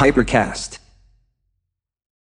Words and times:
Hypercast. 0.00 0.80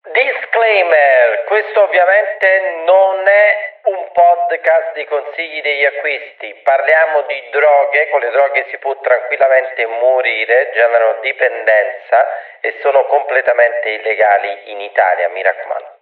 Disclaimer, 0.07 1.43
questo 1.51 1.83
ovviamente 1.83 2.47
non 2.87 3.27
è 3.27 3.83
un 3.91 4.07
podcast 4.15 4.95
di 4.95 5.03
consigli 5.11 5.59
degli 5.67 5.83
acquisti, 5.83 6.55
parliamo 6.63 7.27
di 7.27 7.43
droghe, 7.51 8.07
con 8.15 8.23
le 8.23 8.31
droghe 8.31 8.71
si 8.71 8.79
può 8.79 8.95
tranquillamente 9.03 9.83
morire, 9.99 10.71
generano 10.79 11.19
dipendenza 11.27 12.23
e 12.63 12.79
sono 12.87 13.03
completamente 13.11 13.99
illegali 13.99 14.71
in 14.71 14.87
Italia, 14.87 15.27
mi 15.35 15.43
raccomando. 15.43 15.99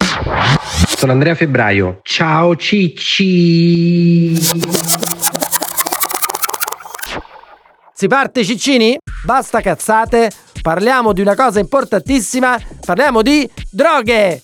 Sono 1.01 1.13
Andrea 1.17 1.33
Febbraio. 1.33 2.05
Ciao 2.05 2.57
Cicci. 2.57 4.37
Si 8.05 8.11
parte 8.11 8.45
Ciccini? 8.45 8.99
Basta 9.25 9.63
cazzate, 9.63 10.31
parliamo 10.61 11.15
di 11.15 11.23
una 11.23 11.35
cosa 11.35 11.59
importantissima, 11.59 12.61
parliamo 12.85 13.23
di 13.23 13.49
droghe! 13.71 14.43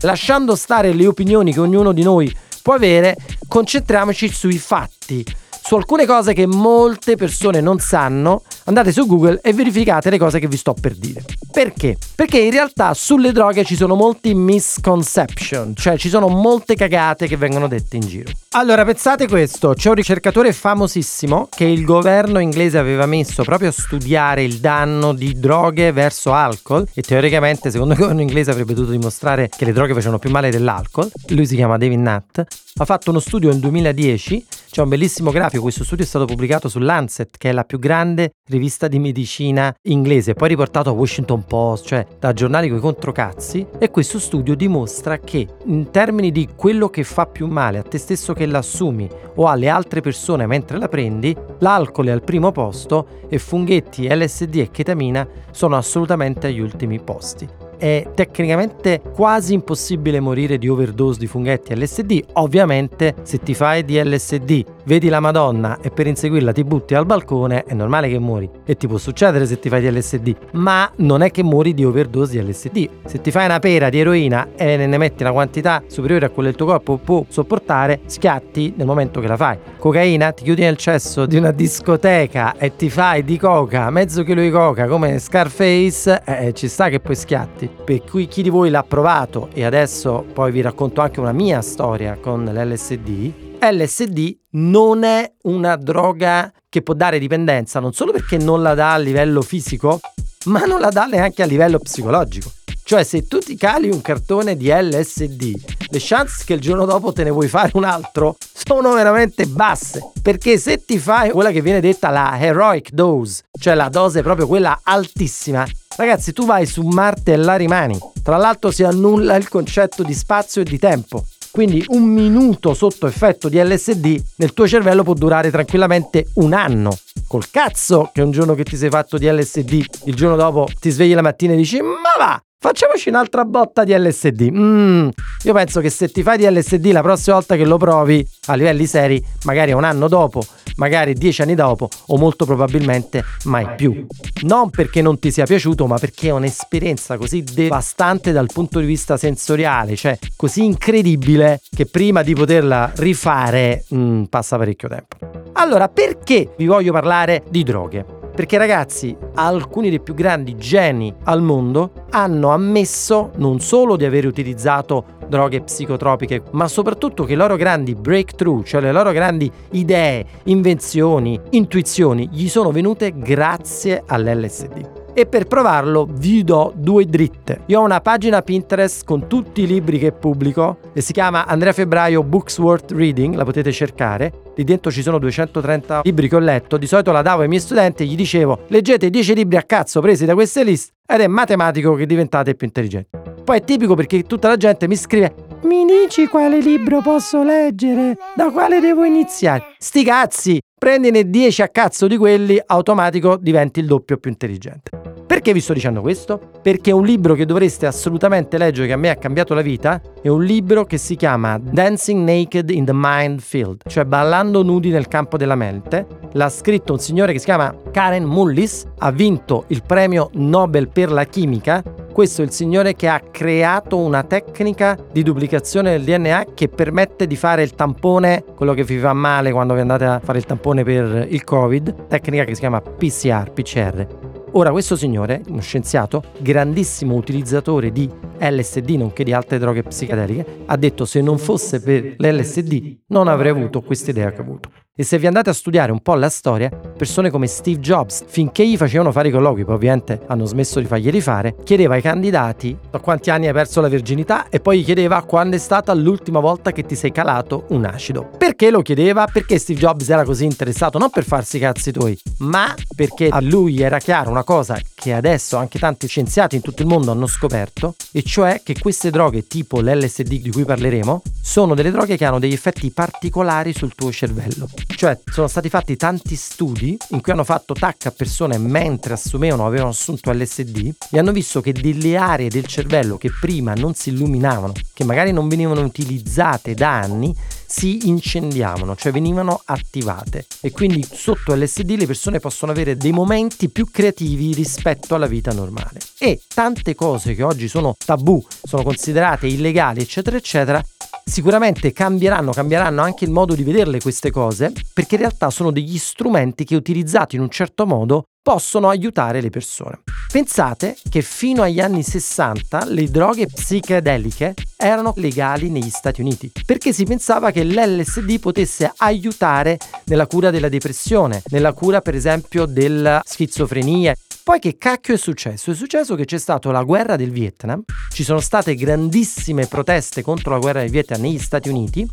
Lasciando 0.00 0.56
stare 0.56 0.94
le 0.94 1.06
opinioni 1.06 1.52
che 1.52 1.60
ognuno 1.60 1.92
di 1.92 2.02
noi 2.02 2.34
può 2.62 2.72
avere, 2.72 3.14
concentriamoci 3.46 4.32
sui 4.32 4.56
fatti 4.56 5.22
su 5.66 5.74
alcune 5.74 6.06
cose 6.06 6.32
che 6.32 6.46
molte 6.46 7.16
persone 7.16 7.60
non 7.60 7.80
sanno, 7.80 8.42
andate 8.66 8.92
su 8.92 9.04
Google 9.04 9.40
e 9.42 9.52
verificate 9.52 10.10
le 10.10 10.18
cose 10.18 10.38
che 10.38 10.46
vi 10.46 10.56
sto 10.56 10.74
per 10.80 10.94
dire. 10.94 11.24
Perché? 11.50 11.96
Perché 12.14 12.38
in 12.38 12.52
realtà 12.52 12.94
sulle 12.94 13.32
droghe 13.32 13.64
ci 13.64 13.74
sono 13.74 13.96
molti 13.96 14.32
misconception, 14.32 15.74
cioè 15.74 15.98
ci 15.98 16.08
sono 16.08 16.28
molte 16.28 16.76
cagate 16.76 17.26
che 17.26 17.36
vengono 17.36 17.66
dette 17.66 17.96
in 17.96 18.06
giro. 18.06 18.30
Allora, 18.50 18.84
pensate 18.84 19.26
questo, 19.26 19.74
c'è 19.74 19.88
un 19.88 19.96
ricercatore 19.96 20.52
famosissimo 20.52 21.48
che 21.50 21.64
il 21.64 21.84
governo 21.84 22.38
inglese 22.38 22.78
aveva 22.78 23.06
messo 23.06 23.42
proprio 23.42 23.70
a 23.70 23.72
studiare 23.72 24.44
il 24.44 24.60
danno 24.60 25.14
di 25.14 25.36
droghe 25.36 25.90
verso 25.90 26.32
alcol 26.32 26.86
e 26.94 27.02
teoricamente 27.02 27.72
secondo 27.72 27.94
il 27.94 27.98
governo 27.98 28.20
inglese 28.20 28.52
avrebbe 28.52 28.72
dovuto 28.72 28.92
dimostrare 28.92 29.48
che 29.48 29.64
le 29.64 29.72
droghe 29.72 29.94
facevano 29.94 30.20
più 30.20 30.30
male 30.30 30.50
dell'alcol. 30.50 31.10
Lui 31.30 31.44
si 31.44 31.56
chiama 31.56 31.76
David 31.76 31.98
Nutt, 31.98 32.44
ha 32.76 32.84
fatto 32.84 33.10
uno 33.10 33.18
studio 33.18 33.50
nel 33.50 33.58
2010, 33.58 34.46
c'è 34.76 34.82
un 34.82 34.90
bellissimo 34.90 35.30
grafico, 35.30 35.62
questo 35.62 35.84
studio 35.84 36.04
è 36.04 36.06
stato 36.06 36.26
pubblicato 36.26 36.68
su 36.68 36.78
Lancet, 36.78 37.38
che 37.38 37.48
è 37.48 37.52
la 37.52 37.64
più 37.64 37.78
grande 37.78 38.32
rivista 38.50 38.88
di 38.88 38.98
medicina 38.98 39.74
inglese, 39.84 40.34
poi 40.34 40.48
riportato 40.48 40.90
a 40.90 40.92
Washington 40.92 41.46
Post, 41.46 41.86
cioè 41.86 42.06
da 42.18 42.34
giornali 42.34 42.68
con 42.68 42.76
i 42.76 42.80
controcazzi, 42.82 43.66
e 43.78 43.90
questo 43.90 44.18
studio 44.18 44.54
dimostra 44.54 45.18
che 45.18 45.48
in 45.64 45.90
termini 45.90 46.30
di 46.30 46.50
quello 46.54 46.90
che 46.90 47.04
fa 47.04 47.24
più 47.24 47.46
male 47.46 47.78
a 47.78 47.82
te 47.84 47.96
stesso 47.96 48.34
che 48.34 48.44
l'assumi 48.44 49.08
o 49.36 49.48
alle 49.48 49.70
altre 49.70 50.02
persone 50.02 50.46
mentre 50.46 50.76
la 50.76 50.88
prendi, 50.88 51.34
l'alcol 51.60 52.08
è 52.08 52.10
al 52.10 52.22
primo 52.22 52.52
posto 52.52 53.24
e 53.30 53.38
funghetti, 53.38 54.14
LSD 54.14 54.56
e 54.56 54.70
ketamina 54.70 55.26
sono 55.52 55.76
assolutamente 55.78 56.48
agli 56.48 56.60
ultimi 56.60 57.00
posti 57.00 57.55
è 57.76 58.08
tecnicamente 58.14 59.00
quasi 59.14 59.54
impossibile 59.54 60.20
morire 60.20 60.58
di 60.58 60.68
overdose 60.68 61.18
di 61.18 61.26
funghetti 61.26 61.74
LSD. 61.74 62.22
Ovviamente, 62.34 63.14
se 63.22 63.38
ti 63.38 63.54
fai 63.54 63.84
di 63.84 64.02
LSD, 64.02 64.64
vedi 64.86 65.08
la 65.08 65.20
Madonna 65.20 65.78
e 65.80 65.90
per 65.90 66.06
inseguirla 66.06 66.52
ti 66.52 66.64
butti 66.64 66.94
al 66.94 67.06
balcone, 67.06 67.64
è 67.64 67.74
normale 67.74 68.08
che 68.08 68.18
muori. 68.18 68.48
E 68.64 68.76
ti 68.76 68.86
può 68.86 68.96
succedere 68.96 69.46
se 69.46 69.58
ti 69.58 69.68
fai 69.68 69.80
di 69.80 69.90
LSD, 69.90 70.34
ma 70.52 70.90
non 70.96 71.22
è 71.22 71.30
che 71.30 71.42
muori 71.42 71.74
di 71.74 71.84
overdose 71.84 72.32
di 72.32 72.48
LSD. 72.48 72.88
Se 73.04 73.20
ti 73.20 73.30
fai 73.30 73.44
una 73.46 73.58
pera 73.58 73.88
di 73.88 74.00
eroina 74.00 74.48
e 74.56 74.76
ne 74.76 74.98
metti 74.98 75.22
una 75.22 75.32
quantità 75.32 75.82
superiore 75.86 76.26
a 76.26 76.30
quella 76.30 76.48
del 76.48 76.56
tuo 76.56 76.66
corpo 76.66 76.96
può 76.96 77.24
sopportare, 77.28 78.00
schiatti 78.06 78.74
nel 78.76 78.86
momento 78.86 79.20
che 79.20 79.26
la 79.26 79.36
fai. 79.36 79.58
Cocaina, 79.78 80.32
ti 80.32 80.44
chiudi 80.44 80.62
nel 80.62 80.76
cesso 80.76 81.26
di 81.26 81.36
una 81.36 81.50
discoteca 81.50 82.56
e 82.56 82.76
ti 82.76 82.88
fai 82.88 83.24
di 83.24 83.38
coca, 83.38 83.90
mezzo 83.90 84.22
chilo 84.22 84.40
di 84.40 84.50
coca 84.50 84.86
come 84.86 85.18
Scarface, 85.18 86.22
eh, 86.24 86.52
ci 86.52 86.68
sta 86.68 86.88
che 86.88 87.00
poi 87.00 87.14
schiatti. 87.14 87.68
Per 87.84 88.02
cui 88.04 88.26
chi 88.26 88.42
di 88.42 88.50
voi 88.50 88.70
l'ha 88.70 88.84
provato 88.86 89.48
e 89.52 89.64
adesso 89.64 90.24
poi 90.32 90.52
vi 90.52 90.60
racconto 90.60 91.00
anche 91.00 91.20
una 91.20 91.32
mia 91.32 91.60
storia 91.60 92.16
con 92.20 92.44
l'LSD, 92.44 93.45
LSD 93.60 94.36
non 94.52 95.02
è 95.02 95.30
una 95.42 95.76
droga 95.76 96.52
che 96.68 96.82
può 96.82 96.94
dare 96.94 97.18
dipendenza, 97.18 97.80
non 97.80 97.92
solo 97.92 98.12
perché 98.12 98.36
non 98.36 98.62
la 98.62 98.74
dà 98.74 98.94
a 98.94 98.98
livello 98.98 99.42
fisico, 99.42 100.00
ma 100.46 100.64
non 100.64 100.80
la 100.80 100.90
dà 100.90 101.06
neanche 101.06 101.42
a 101.42 101.46
livello 101.46 101.78
psicologico. 101.78 102.52
Cioè, 102.82 103.02
se 103.02 103.26
tu 103.26 103.40
ti 103.40 103.56
cali 103.56 103.90
un 103.90 104.00
cartone 104.00 104.56
di 104.56 104.68
LSD, 104.68 105.54
le 105.88 105.98
chance 106.00 106.44
che 106.44 106.52
il 106.52 106.60
giorno 106.60 106.84
dopo 106.84 107.12
te 107.12 107.24
ne 107.24 107.30
vuoi 107.30 107.48
fare 107.48 107.72
un 107.74 107.82
altro 107.82 108.36
sono 108.52 108.92
veramente 108.92 109.46
basse. 109.46 110.12
Perché 110.22 110.56
se 110.56 110.84
ti 110.84 110.98
fai 110.98 111.30
quella 111.30 111.50
che 111.50 111.62
viene 111.62 111.80
detta 111.80 112.10
la 112.10 112.38
heroic 112.38 112.90
dose, 112.92 113.42
cioè 113.58 113.74
la 113.74 113.88
dose 113.88 114.22
proprio 114.22 114.46
quella 114.46 114.80
altissima, 114.84 115.66
ragazzi, 115.96 116.32
tu 116.32 116.46
vai 116.46 116.64
su 116.64 116.82
Marte 116.82 117.32
e 117.32 117.36
là 117.36 117.56
rimani. 117.56 117.98
Tra 118.22 118.36
l'altro 118.36 118.70
si 118.70 118.84
annulla 118.84 119.34
il 119.34 119.48
concetto 119.48 120.04
di 120.04 120.14
spazio 120.14 120.60
e 120.60 120.64
di 120.64 120.78
tempo. 120.78 121.24
Quindi 121.56 121.82
un 121.88 122.02
minuto 122.02 122.74
sotto 122.74 123.06
effetto 123.06 123.48
di 123.48 123.58
LSD 123.58 124.22
nel 124.36 124.52
tuo 124.52 124.68
cervello 124.68 125.02
può 125.02 125.14
durare 125.14 125.50
tranquillamente 125.50 126.26
un 126.34 126.52
anno. 126.52 126.94
Col 127.26 127.48
cazzo 127.48 128.10
che 128.12 128.20
un 128.20 128.30
giorno 128.30 128.52
che 128.52 128.62
ti 128.62 128.76
sei 128.76 128.90
fatto 128.90 129.16
di 129.16 129.26
LSD, 129.26 129.84
il 130.04 130.14
giorno 130.14 130.36
dopo 130.36 130.68
ti 130.78 130.90
svegli 130.90 131.14
la 131.14 131.22
mattina 131.22 131.54
e 131.54 131.56
dici 131.56 131.80
ma 131.80 132.12
va, 132.18 132.38
Facciamoci 132.58 133.08
un'altra 133.08 133.46
botta 133.46 133.84
di 133.84 133.96
LSD. 133.96 134.50
Mm, 134.50 135.08
io 135.44 135.52
penso 135.54 135.80
che 135.80 135.88
se 135.88 136.10
ti 136.10 136.22
fai 136.22 136.36
di 136.36 136.44
LSD 136.44 136.92
la 136.92 137.00
prossima 137.00 137.36
volta 137.36 137.56
che 137.56 137.64
lo 137.64 137.78
provi 137.78 138.26
a 138.48 138.54
livelli 138.54 138.84
seri, 138.84 139.24
magari 139.44 139.72
un 139.72 139.84
anno 139.84 140.08
dopo, 140.08 140.44
magari 140.76 141.14
dieci 141.14 141.42
anni 141.42 141.54
dopo, 141.54 141.88
o 142.06 142.16
molto 142.16 142.44
probabilmente 142.44 143.24
mai 143.44 143.74
più. 143.76 144.06
Non 144.42 144.70
perché 144.70 145.02
non 145.02 145.18
ti 145.18 145.30
sia 145.30 145.44
piaciuto, 145.44 145.86
ma 145.86 145.98
perché 145.98 146.28
è 146.28 146.32
un'esperienza 146.32 147.16
così 147.16 147.42
devastante 147.42 148.32
dal 148.32 148.48
punto 148.52 148.80
di 148.80 148.86
vista 148.86 149.16
sensoriale, 149.16 149.96
cioè 149.96 150.18
così 150.36 150.64
incredibile 150.64 151.60
che 151.74 151.86
prima 151.86 152.22
di 152.22 152.34
poterla 152.34 152.92
rifare 152.96 153.84
mm, 153.94 154.24
passa 154.24 154.56
parecchio 154.56 154.88
tempo. 154.88 155.16
Allora, 155.54 155.88
perché 155.88 156.52
vi 156.56 156.66
voglio 156.66 156.92
parlare 156.92 157.42
di 157.48 157.62
droghe? 157.62 158.04
Perché 158.36 158.58
ragazzi, 158.58 159.16
alcuni 159.36 159.88
dei 159.88 160.00
più 160.00 160.12
grandi 160.12 160.56
geni 160.56 161.12
al 161.24 161.40
mondo 161.40 162.04
hanno 162.10 162.50
ammesso 162.50 163.30
non 163.36 163.60
solo 163.60 163.96
di 163.96 164.04
aver 164.04 164.26
utilizzato 164.26 165.15
droghe 165.28 165.62
psicotropiche, 165.62 166.42
ma 166.52 166.68
soprattutto 166.68 167.24
che 167.24 167.32
i 167.32 167.36
loro 167.36 167.56
grandi 167.56 167.94
breakthrough, 167.94 168.64
cioè 168.64 168.80
le 168.80 168.92
loro 168.92 169.12
grandi 169.12 169.50
idee, 169.72 170.24
invenzioni, 170.44 171.40
intuizioni, 171.50 172.28
gli 172.32 172.48
sono 172.48 172.70
venute 172.70 173.12
grazie 173.16 174.02
all'LSD 174.06 175.04
e 175.18 175.24
per 175.24 175.46
provarlo 175.46 176.06
vi 176.10 176.44
do 176.44 176.74
due 176.76 177.06
dritte. 177.06 177.62
Io 177.66 177.80
ho 177.80 177.82
una 177.82 178.02
pagina 178.02 178.42
Pinterest 178.42 179.02
con 179.06 179.26
tutti 179.26 179.62
i 179.62 179.66
libri 179.66 179.98
che 179.98 180.12
pubblico 180.12 180.76
e 180.92 181.00
si 181.00 181.14
chiama 181.14 181.46
Andrea 181.46 181.72
Febbraio 181.72 182.22
Books 182.22 182.58
Worth 182.58 182.92
Reading, 182.92 183.34
la 183.34 183.44
potete 183.44 183.72
cercare. 183.72 184.30
Lì 184.54 184.62
dentro 184.62 184.90
ci 184.90 185.00
sono 185.00 185.18
230 185.18 186.02
libri 186.04 186.28
che 186.28 186.36
ho 186.36 186.38
letto, 186.38 186.76
di 186.76 186.86
solito 186.86 187.12
la 187.12 187.22
davo 187.22 187.40
ai 187.40 187.48
miei 187.48 187.62
studenti 187.62 188.02
e 188.02 188.06
gli 188.06 188.14
dicevo 188.14 188.64
leggete 188.66 189.08
10 189.08 189.34
libri 189.34 189.56
a 189.56 189.62
cazzo 189.62 190.02
presi 190.02 190.26
da 190.26 190.34
queste 190.34 190.62
liste 190.62 190.92
ed 191.06 191.20
è 191.20 191.26
matematico 191.26 191.94
che 191.94 192.04
diventate 192.04 192.54
più 192.54 192.66
intelligenti. 192.66 193.35
Poi 193.46 193.58
è 193.58 193.62
tipico 193.62 193.94
perché 193.94 194.24
tutta 194.24 194.48
la 194.48 194.56
gente 194.56 194.88
mi 194.88 194.96
scrive 194.96 195.32
mi 195.62 195.84
dici 195.84 196.26
quale 196.26 196.58
libro 196.58 197.00
posso 197.00 197.44
leggere? 197.44 198.16
Da 198.34 198.50
quale 198.50 198.80
devo 198.80 199.04
iniziare? 199.04 199.74
Sti 199.78 200.02
cazzi! 200.02 200.60
Prendine 200.76 201.30
10 201.30 201.62
a 201.62 201.68
cazzo 201.68 202.08
di 202.08 202.16
quelli, 202.16 202.60
automatico 202.66 203.36
diventi 203.36 203.78
il 203.78 203.86
doppio 203.86 204.16
più 204.16 204.30
intelligente. 204.32 204.90
Perché 205.26 205.52
vi 205.52 205.60
sto 205.60 205.72
dicendo 205.72 206.00
questo? 206.00 206.40
Perché 206.60 206.90
un 206.90 207.04
libro 207.04 207.34
che 207.34 207.46
dovreste 207.46 207.86
assolutamente 207.86 208.58
leggere, 208.58 208.88
che 208.88 208.92
a 208.92 208.96
me 208.96 209.10
ha 209.10 209.16
cambiato 209.16 209.54
la 209.54 209.62
vita, 209.62 210.00
è 210.20 210.28
un 210.28 210.42
libro 210.42 210.84
che 210.84 210.98
si 210.98 211.14
chiama 211.14 211.56
Dancing 211.58 212.28
Naked 212.28 212.70
in 212.70 212.84
the 212.84 212.92
Mind 212.92 213.40
Field, 213.40 213.82
cioè 213.86 214.04
ballando 214.04 214.64
nudi 214.64 214.90
nel 214.90 215.06
campo 215.06 215.36
della 215.36 215.54
mente. 215.54 216.04
L'ha 216.32 216.48
scritto 216.48 216.92
un 216.92 216.98
signore 216.98 217.32
che 217.32 217.38
si 217.38 217.44
chiama 217.44 217.72
Karen 217.92 218.24
Mullis, 218.24 218.84
ha 218.98 219.12
vinto 219.12 219.66
il 219.68 219.82
premio 219.86 220.30
Nobel 220.34 220.88
per 220.88 221.12
la 221.12 221.24
chimica 221.24 221.82
questo 222.16 222.40
è 222.40 222.46
il 222.46 222.50
signore 222.50 222.94
che 222.94 223.08
ha 223.08 223.20
creato 223.20 223.98
una 223.98 224.22
tecnica 224.22 224.96
di 225.12 225.22
duplicazione 225.22 225.90
del 225.90 226.02
DNA 226.02 226.46
che 226.54 226.70
permette 226.70 227.26
di 227.26 227.36
fare 227.36 227.62
il 227.62 227.74
tampone, 227.74 228.42
quello 228.54 228.72
che 228.72 228.84
vi 228.84 228.96
fa 228.96 229.12
male 229.12 229.52
quando 229.52 229.74
vi 229.74 229.80
andate 229.80 230.06
a 230.06 230.18
fare 230.18 230.38
il 230.38 230.46
tampone 230.46 230.82
per 230.82 231.26
il 231.28 231.44
Covid, 231.44 232.06
tecnica 232.06 232.44
che 232.44 232.54
si 232.54 232.60
chiama 232.60 232.80
PCR, 232.80 233.52
PCR. 233.52 234.06
Ora, 234.52 234.70
questo 234.70 234.96
signore, 234.96 235.42
uno 235.48 235.60
scienziato, 235.60 236.22
grandissimo 236.38 237.16
utilizzatore 237.16 237.92
di 237.92 238.10
LSD, 238.38 238.88
nonché 238.92 239.22
di 239.22 239.34
altre 239.34 239.58
droghe 239.58 239.82
psichedeliche, 239.82 240.62
ha 240.64 240.76
detto 240.78 241.04
se 241.04 241.20
non 241.20 241.36
fosse 241.36 241.82
per 241.82 242.14
l'LSD 242.16 243.00
non 243.08 243.28
avrei 243.28 243.50
avuto 243.50 243.82
questa 243.82 244.12
idea 244.12 244.32
che 244.32 244.38
ho 244.38 244.42
avuto. 244.42 244.70
E 244.98 245.04
se 245.04 245.18
vi 245.18 245.26
andate 245.26 245.50
a 245.50 245.52
studiare 245.52 245.92
un 245.92 246.00
po' 246.00 246.14
la 246.14 246.30
storia, 246.30 246.70
persone 246.70 247.28
come 247.28 247.48
Steve 247.48 247.80
Jobs, 247.80 248.24
finché 248.26 248.66
gli 248.66 248.78
facevano 248.78 249.12
fare 249.12 249.28
i 249.28 249.30
colloqui, 249.30 249.66
poi 249.66 249.74
ovviamente 249.74 250.22
hanno 250.26 250.46
smesso 250.46 250.80
di 250.80 250.86
farglieli 250.86 251.20
fare, 251.20 251.54
chiedeva 251.64 251.96
ai 251.96 252.00
candidati 252.00 252.74
da 252.90 252.98
quanti 252.98 253.28
anni 253.28 253.46
hai 253.46 253.52
perso 253.52 253.82
la 253.82 253.88
virginità 253.88 254.48
e 254.48 254.58
poi 254.58 254.80
gli 254.80 254.84
chiedeva 254.86 255.22
quando 255.24 255.56
è 255.56 255.58
stata 255.58 255.92
l'ultima 255.92 256.40
volta 256.40 256.72
che 256.72 256.86
ti 256.86 256.94
sei 256.94 257.12
calato 257.12 257.66
un 257.72 257.84
acido. 257.84 258.30
Perché 258.38 258.70
lo 258.70 258.80
chiedeva? 258.80 259.26
Perché 259.30 259.58
Steve 259.58 259.78
Jobs 259.78 260.08
era 260.08 260.24
così 260.24 260.46
interessato, 260.46 260.96
non 260.96 261.10
per 261.10 261.24
farsi 261.24 261.58
i 261.58 261.60
cazzi 261.60 261.92
tuoi, 261.92 262.18
ma 262.38 262.74
perché 262.94 263.28
a 263.28 263.42
lui 263.42 263.82
era 263.82 263.98
chiaro 263.98 264.30
una 264.30 264.44
cosa 264.44 264.80
che 264.94 265.12
adesso 265.12 265.58
anche 265.58 265.78
tanti 265.78 266.06
scienziati 266.06 266.56
in 266.56 266.62
tutto 266.62 266.80
il 266.80 266.88
mondo 266.88 267.10
hanno 267.10 267.26
scoperto, 267.26 267.96
e 268.12 268.22
cioè 268.22 268.62
che 268.64 268.78
queste 268.78 269.10
droghe 269.10 269.46
tipo 269.46 269.82
l'LSD 269.82 270.40
di 270.40 270.50
cui 270.50 270.64
parleremo 270.64 271.22
sono 271.42 271.74
delle 271.74 271.90
droghe 271.90 272.16
che 272.16 272.24
hanno 272.24 272.38
degli 272.38 272.54
effetti 272.54 272.90
particolari 272.90 273.74
sul 273.74 273.94
tuo 273.94 274.10
cervello. 274.10 274.66
Cioè 274.86 275.18
sono 275.30 275.46
stati 275.46 275.68
fatti 275.68 275.96
tanti 275.96 276.36
studi 276.36 276.96
in 277.10 277.20
cui 277.20 277.32
hanno 277.32 277.44
fatto 277.44 277.74
tac 277.74 278.06
a 278.06 278.10
persone 278.10 278.56
mentre 278.56 279.12
assumevano 279.12 279.64
o 279.64 279.66
avevano 279.66 279.90
assunto 279.90 280.32
LSD 280.32 280.94
e 281.10 281.18
hanno 281.18 281.32
visto 281.32 281.60
che 281.60 281.72
delle 281.72 282.16
aree 282.16 282.48
del 282.48 282.66
cervello 282.66 283.18
che 283.18 283.30
prima 283.38 283.74
non 283.74 283.94
si 283.94 284.08
illuminavano, 284.08 284.72
che 284.94 285.04
magari 285.04 285.32
non 285.32 285.48
venivano 285.48 285.82
utilizzate 285.82 286.74
da 286.74 286.98
anni, 286.98 287.34
si 287.66 288.08
incendiavano, 288.08 288.96
cioè 288.96 289.12
venivano 289.12 289.60
attivate 289.66 290.46
e 290.60 290.70
quindi 290.70 291.06
sotto 291.10 291.54
LSD 291.54 291.90
le 291.90 292.06
persone 292.06 292.38
possono 292.38 292.72
avere 292.72 292.96
dei 292.96 293.12
momenti 293.12 293.68
più 293.68 293.90
creativi 293.90 294.54
rispetto 294.54 295.14
alla 295.14 295.26
vita 295.26 295.52
normale. 295.52 295.98
E 296.18 296.40
tante 296.54 296.94
cose 296.94 297.34
che 297.34 297.42
oggi 297.42 297.68
sono 297.68 297.96
tabù, 298.02 298.42
sono 298.62 298.82
considerate 298.82 299.46
illegali, 299.46 300.00
eccetera, 300.00 300.36
eccetera, 300.36 300.82
Sicuramente 301.28 301.92
cambieranno, 301.92 302.52
cambieranno 302.52 303.02
anche 303.02 303.24
il 303.24 303.32
modo 303.32 303.56
di 303.56 303.64
vederle 303.64 304.00
queste 304.00 304.30
cose, 304.30 304.72
perché 304.94 305.16
in 305.16 305.22
realtà 305.22 305.50
sono 305.50 305.72
degli 305.72 305.98
strumenti 305.98 306.64
che 306.64 306.76
utilizzati 306.76 307.34
in 307.34 307.42
un 307.42 307.50
certo 307.50 307.84
modo 307.84 308.26
possono 308.40 308.88
aiutare 308.88 309.40
le 309.40 309.50
persone. 309.50 310.02
Pensate 310.30 310.96
che 311.10 311.22
fino 311.22 311.62
agli 311.62 311.80
anni 311.80 312.04
60 312.04 312.84
le 312.86 313.10
droghe 313.10 313.48
psichedeliche 313.48 314.54
erano 314.76 315.14
legali 315.16 315.68
negli 315.68 315.90
Stati 315.90 316.20
Uniti, 316.20 316.52
perché 316.64 316.92
si 316.92 317.02
pensava 317.02 317.50
che 317.50 317.64
l'LSD 317.64 318.38
potesse 318.38 318.92
aiutare 318.98 319.78
nella 320.04 320.28
cura 320.28 320.52
della 320.52 320.68
depressione, 320.68 321.42
nella 321.48 321.72
cura 321.72 322.00
per 322.00 322.14
esempio 322.14 322.66
della 322.66 323.20
schizofrenia. 323.24 324.14
Poi 324.46 324.60
che 324.60 324.78
cacchio 324.78 325.14
è 325.14 325.16
successo? 325.16 325.72
È 325.72 325.74
successo 325.74 326.14
che 326.14 326.24
c'è 326.24 326.38
stata 326.38 326.70
la 326.70 326.84
guerra 326.84 327.16
del 327.16 327.32
Vietnam, 327.32 327.82
ci 328.10 328.22
sono 328.22 328.38
state 328.38 328.76
grandissime 328.76 329.66
proteste 329.66 330.22
contro 330.22 330.52
la 330.52 330.60
guerra 330.60 330.78
del 330.82 330.90
Vietnam 330.90 331.22
negli 331.22 331.40
Stati 331.40 331.68
Uniti 331.68 332.08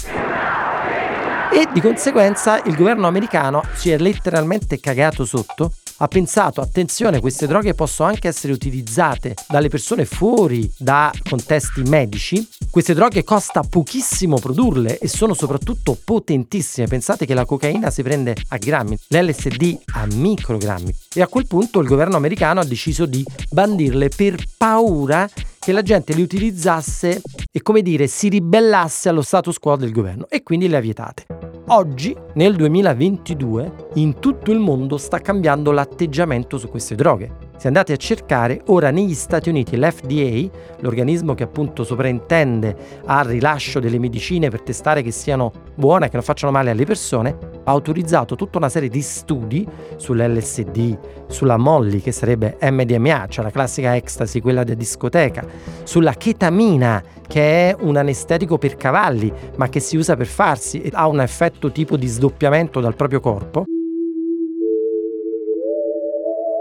e 1.53 1.67
di 1.71 1.79
conseguenza 1.79 2.59
il 2.63 2.75
governo 2.75 3.05
americano 3.05 3.61
si 3.75 3.91
è 3.91 3.99
letteralmente 3.99 4.79
cagato 4.79 5.25
sotto 5.25 5.73
ha 6.03 6.07
pensato, 6.09 6.59
attenzione, 6.59 7.21
queste 7.21 7.47
droghe 7.47 7.73
possono 7.73 8.09
anche 8.09 8.27
essere 8.27 8.51
utilizzate 8.51 9.35
dalle 9.47 9.69
persone 9.69 10.03
fuori 10.03 10.69
da 10.77 11.11
contesti 11.29 11.81
medici. 11.83 12.45
Queste 12.69 12.93
droghe 12.93 13.23
costa 13.23 13.61
pochissimo 13.61 14.37
produrle 14.37 14.97
e 14.97 15.07
sono 15.07 15.33
soprattutto 15.33 15.97
potentissime. 16.03 16.87
Pensate 16.87 17.25
che 17.25 17.33
la 17.33 17.45
cocaina 17.45 17.89
si 17.89 18.03
prende 18.03 18.35
a 18.49 18.57
grammi, 18.57 18.97
l'LSD 19.07 19.79
a 19.93 20.05
microgrammi. 20.05 20.93
E 21.13 21.21
a 21.21 21.27
quel 21.27 21.47
punto 21.47 21.79
il 21.79 21.87
governo 21.87 22.17
americano 22.17 22.59
ha 22.59 22.65
deciso 22.65 23.05
di 23.05 23.25
bandirle 23.49 24.09
per 24.09 24.43
paura 24.57 25.29
che 25.57 25.71
la 25.71 25.83
gente 25.83 26.13
li 26.13 26.21
utilizzasse 26.21 27.21
e 27.49 27.61
come 27.61 27.81
dire 27.81 28.07
si 28.07 28.27
ribellasse 28.27 29.07
allo 29.07 29.21
status 29.21 29.57
quo 29.57 29.77
del 29.77 29.93
governo 29.93 30.25
e 30.27 30.43
quindi 30.43 30.67
le 30.67 30.75
ha 30.75 30.81
vietate. 30.81 31.32
Oggi, 31.67 32.13
nel 32.33 32.57
2022, 32.57 33.89
in 33.93 34.19
tutto 34.19 34.51
il 34.51 34.59
mondo 34.59 34.97
sta 34.97 35.19
cambiando 35.19 35.71
l'atteggiamento 35.71 36.57
su 36.57 36.67
queste 36.67 36.93
droghe. 36.95 37.42
Se 37.55 37.67
andate 37.67 37.93
a 37.93 37.97
cercare, 37.97 38.61
ora 38.67 38.91
negli 38.91 39.13
Stati 39.13 39.47
Uniti 39.47 39.77
l'FDA, 39.77 40.49
l'organismo 40.79 41.33
che 41.33 41.43
appunto 41.43 41.83
sovrintende 41.83 42.75
al 43.05 43.25
rilascio 43.25 43.79
delle 43.79 43.99
medicine 43.99 44.49
per 44.49 44.61
testare 44.61 45.01
che 45.01 45.11
siano 45.11 45.51
buone 45.75 46.07
e 46.07 46.09
che 46.09 46.15
non 46.15 46.25
facciano 46.25 46.51
male 46.51 46.71
alle 46.71 46.83
persone, 46.83 47.37
ha 47.63 47.71
autorizzato 47.71 48.35
tutta 48.35 48.57
una 48.57 48.67
serie 48.67 48.89
di 48.89 49.01
studi 49.01 49.65
sull'LSD, 49.95 50.97
sulla 51.27 51.55
Molly, 51.55 52.01
che 52.01 52.11
sarebbe 52.11 52.57
MDMA, 52.59 53.27
cioè 53.29 53.45
la 53.45 53.51
classica 53.51 53.95
ecstasy, 53.95 54.41
quella 54.41 54.65
da 54.65 54.73
discoteca, 54.73 55.45
sulla 55.83 56.13
chetamina, 56.13 57.01
che 57.25 57.69
è 57.69 57.75
un 57.79 57.95
anestetico 57.95 58.57
per 58.57 58.75
cavalli, 58.75 59.31
ma 59.55 59.69
che 59.69 59.79
si 59.79 59.95
usa 59.95 60.17
per 60.17 60.27
farsi 60.27 60.81
e 60.81 60.89
ha 60.91 61.07
un 61.07 61.21
effetto 61.21 61.71
tipo 61.71 61.95
di 61.95 62.07
sdoppiamento 62.07 62.81
dal 62.81 62.95
proprio 62.95 63.21
corpo 63.21 63.63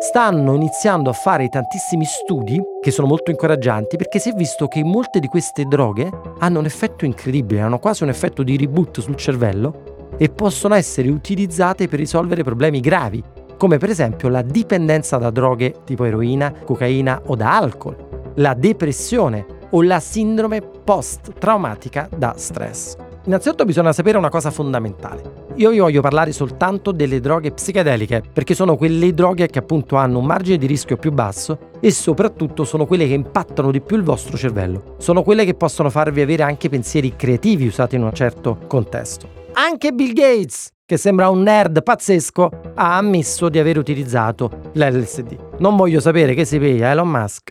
stanno 0.03 0.57
iniziando 0.57 1.11
a 1.11 1.13
fare 1.13 1.49
tantissimi 1.49 2.05
studi 2.05 2.61
che 2.81 2.91
sono 2.91 3.07
molto 3.07 3.31
incoraggianti 3.31 3.97
perché 3.97 4.19
si 4.19 4.31
è 4.31 4.33
visto 4.33 4.67
che 4.67 4.83
molte 4.83 5.21
di 5.21 5.29
queste 5.29 5.63
droghe 5.63 6.11
hanno 6.41 6.59
un 6.59 6.65
effetto 6.65 7.05
incredibile, 7.05 7.61
hanno 7.61 7.79
quasi 7.79 8.03
un 8.03 8.09
effetto 8.09 8.43
di 8.43 8.57
reboot 8.57 8.99
sul 8.99 9.15
cervello 9.15 10.11
e 10.19 10.29
possono 10.29 10.75
essere 10.75 11.09
utilizzate 11.09 11.87
per 11.87 12.01
risolvere 12.01 12.43
problemi 12.43 12.81
gravi, 12.81 13.23
come 13.57 13.79
per 13.79 13.91
esempio 13.91 14.29
la 14.29 14.43
dipendenza 14.43 15.19
da 15.19 15.31
droghe 15.31 15.73
tipo 15.85 16.05
eroina, 16.05 16.53
cocaina 16.65 17.23
o 17.27 17.37
da 17.37 17.57
alcol, 17.57 18.33
la 18.35 18.55
depressione 18.55 19.47
o 19.71 19.83
la 19.83 20.01
sindrome 20.01 20.63
post-traumatica 20.63 22.09
da 22.15 22.35
stress. 22.37 22.97
Innanzitutto 23.27 23.65
bisogna 23.65 23.93
sapere 23.93 24.19
una 24.19 24.31
cosa 24.31 24.51
fondamentale. 24.51 25.42
Io 25.57 25.69
vi 25.69 25.79
voglio 25.79 26.01
parlare 26.01 26.33
soltanto 26.33 26.93
delle 26.93 27.21
droghe 27.21 27.53
psichedeliche, 27.53 28.23
perché 28.33 28.55
sono 28.55 28.77
quelle 28.77 29.13
droghe 29.13 29.49
che 29.49 29.59
appunto 29.59 29.97
hanno 29.97 30.19
un 30.19 30.25
margine 30.25 30.57
di 30.57 30.67
rischio 30.67 30.97
più 30.97 31.13
basso 31.13 31.71
e 31.79 31.91
soprattutto 31.91 32.65
sono 32.65 32.87
quelle 32.87 33.07
che 33.07 33.13
impattano 33.13 33.71
di 33.71 33.83
più 33.83 33.97
il 33.97 34.03
vostro 34.03 34.37
cervello. 34.37 34.97
Sono 34.99 35.23
quelle 35.23 35.45
che 35.45 35.55
possono 35.55 35.91
farvi 35.91 36.23
avere 36.23 36.43
anche 36.43 36.71
pensieri 36.71 37.15
creativi 37.17 37.67
usati 37.67 37.97
in 37.97 38.03
un 38.03 38.13
certo 38.15 38.61
contesto. 38.67 39.29
Anche 39.53 39.93
Bill 39.93 40.15
Gates, 40.15 40.71
che 40.87 40.97
sembra 40.97 41.29
un 41.29 41.43
nerd 41.43 41.83
pazzesco, 41.83 42.49
ha 42.75 42.97
ammesso 42.97 43.51
di 43.51 43.59
aver 43.59 43.77
utilizzato 43.77 44.71
l'LSD. 44.73 45.37
Non 45.59 45.77
voglio 45.77 46.01
sapere 46.01 46.33
che 46.33 46.47
si 46.47 46.59
piglia 46.59 46.91
Elon 46.91 47.09
Musk. 47.09 47.51